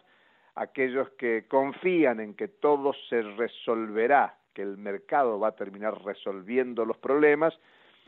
aquellos 0.55 1.09
que 1.11 1.45
confían 1.47 2.19
en 2.19 2.33
que 2.33 2.49
todo 2.49 2.91
se 3.07 3.21
resolverá, 3.21 4.35
que 4.53 4.61
el 4.61 4.77
mercado 4.77 5.39
va 5.39 5.47
a 5.47 5.55
terminar 5.55 6.03
resolviendo 6.03 6.83
los 6.83 6.97
problemas, 6.97 7.57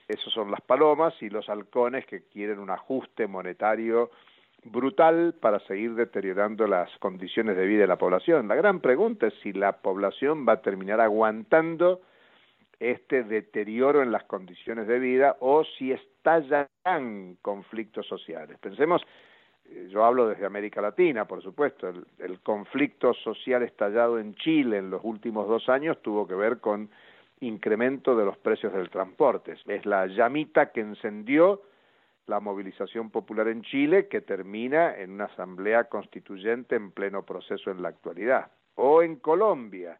esos 0.09 0.33
son 0.33 0.51
las 0.51 0.59
palomas 0.59 1.13
y 1.21 1.29
los 1.29 1.47
halcones 1.47 2.05
que 2.07 2.23
quieren 2.23 2.59
un 2.59 2.71
ajuste 2.71 3.25
monetario 3.25 4.11
brutal 4.65 5.33
para 5.39 5.59
seguir 5.61 5.95
deteriorando 5.95 6.67
las 6.67 6.89
condiciones 6.97 7.55
de 7.55 7.67
vida 7.67 7.83
de 7.83 7.87
la 7.87 7.97
población. 7.97 8.49
La 8.49 8.55
gran 8.55 8.81
pregunta 8.81 9.27
es 9.27 9.33
si 9.41 9.53
la 9.53 9.77
población 9.77 10.45
va 10.45 10.53
a 10.53 10.61
terminar 10.61 10.99
aguantando 10.99 12.01
este 12.79 13.23
deterioro 13.23 14.01
en 14.01 14.11
las 14.11 14.23
condiciones 14.25 14.87
de 14.87 14.99
vida 14.99 15.37
o 15.39 15.63
si 15.63 15.91
estallan 15.91 17.37
conflictos 17.41 18.07
sociales. 18.07 18.57
Pensemos 18.59 19.01
eh, 19.69 19.87
yo 19.89 20.05
hablo 20.05 20.27
desde 20.27 20.45
América 20.45 20.81
Latina, 20.81 21.25
por 21.25 21.41
supuesto, 21.41 21.91
el, 22.19 22.39
conflicto 22.41 23.13
social 23.13 23.63
estallado 23.63 24.19
en 24.19 24.35
Chile 24.35 24.77
en 24.77 24.89
los 24.89 25.01
últimos 25.03 25.47
dos 25.47 25.67
años 25.69 26.01
tuvo 26.01 26.27
que 26.27 26.35
ver 26.35 26.59
con 26.59 26.89
incremento 27.39 28.15
de 28.15 28.25
los 28.25 28.37
precios 28.37 28.73
del 28.73 28.89
transporte. 28.89 29.55
Es 29.67 29.85
la 29.85 30.07
llamita 30.07 30.71
que 30.71 30.81
encendió 30.81 31.61
la 32.25 32.39
movilización 32.39 33.09
popular 33.09 33.47
en 33.47 33.61
Chile 33.61 34.07
que 34.07 34.21
termina 34.21 34.97
en 34.97 35.11
una 35.11 35.25
asamblea 35.25 35.85
constituyente 35.85 36.75
en 36.75 36.91
pleno 36.91 37.23
proceso 37.23 37.71
en 37.71 37.81
la 37.81 37.89
actualidad. 37.89 38.51
O 38.75 39.01
en 39.01 39.17
Colombia, 39.17 39.99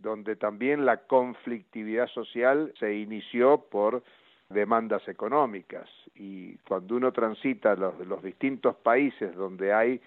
donde 0.00 0.36
también 0.36 0.84
la 0.84 0.98
conflictividad 0.98 2.08
social 2.08 2.72
se 2.78 2.94
inició 2.94 3.66
por 3.70 4.02
demandas 4.48 5.06
económicas 5.08 5.88
y 6.14 6.56
cuando 6.58 6.96
uno 6.96 7.12
transita 7.12 7.76
los, 7.76 7.98
los 8.06 8.22
distintos 8.22 8.76
países 8.76 9.34
donde 9.36 9.72
hay 9.72 10.00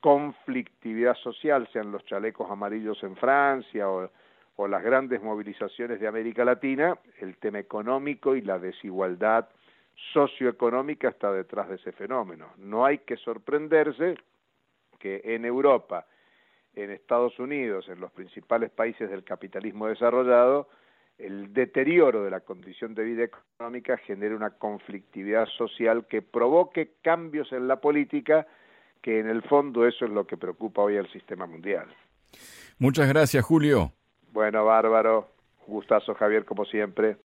conflictividad 0.00 1.14
social, 1.16 1.68
sean 1.72 1.92
los 1.92 2.04
chalecos 2.04 2.50
amarillos 2.50 3.02
en 3.02 3.16
Francia 3.16 3.88
o, 3.88 4.10
o 4.56 4.68
las 4.68 4.82
grandes 4.82 5.22
movilizaciones 5.22 6.00
de 6.00 6.06
América 6.06 6.44
Latina, 6.44 6.96
el 7.20 7.36
tema 7.36 7.58
económico 7.58 8.36
y 8.36 8.42
la 8.42 8.58
desigualdad 8.58 9.48
socioeconómica 10.12 11.08
está 11.08 11.32
detrás 11.32 11.68
de 11.68 11.76
ese 11.76 11.92
fenómeno. 11.92 12.48
No 12.56 12.84
hay 12.84 12.98
que 12.98 13.16
sorprenderse 13.16 14.16
que 14.98 15.20
en 15.24 15.44
Europa, 15.44 16.06
en 16.74 16.90
Estados 16.90 17.38
Unidos, 17.38 17.88
en 17.88 18.00
los 18.00 18.12
principales 18.12 18.70
países 18.70 19.10
del 19.10 19.24
capitalismo 19.24 19.88
desarrollado, 19.88 20.68
el 21.18 21.52
deterioro 21.52 22.24
de 22.24 22.30
la 22.30 22.40
condición 22.40 22.94
de 22.94 23.04
vida 23.04 23.24
económica 23.24 23.98
genera 23.98 24.34
una 24.34 24.50
conflictividad 24.50 25.46
social 25.46 26.06
que 26.06 26.22
provoque 26.22 26.92
cambios 27.02 27.52
en 27.52 27.68
la 27.68 27.80
política, 27.80 28.46
que 29.02 29.20
en 29.20 29.28
el 29.28 29.42
fondo 29.42 29.86
eso 29.86 30.06
es 30.06 30.10
lo 30.10 30.26
que 30.26 30.36
preocupa 30.36 30.82
hoy 30.82 30.96
al 30.96 31.10
sistema 31.12 31.46
mundial. 31.46 31.86
Muchas 32.78 33.08
gracias, 33.08 33.44
Julio. 33.44 33.92
Bueno, 34.32 34.64
bárbaro. 34.64 35.28
Gustazo, 35.66 36.14
Javier, 36.14 36.44
como 36.44 36.64
siempre. 36.64 37.16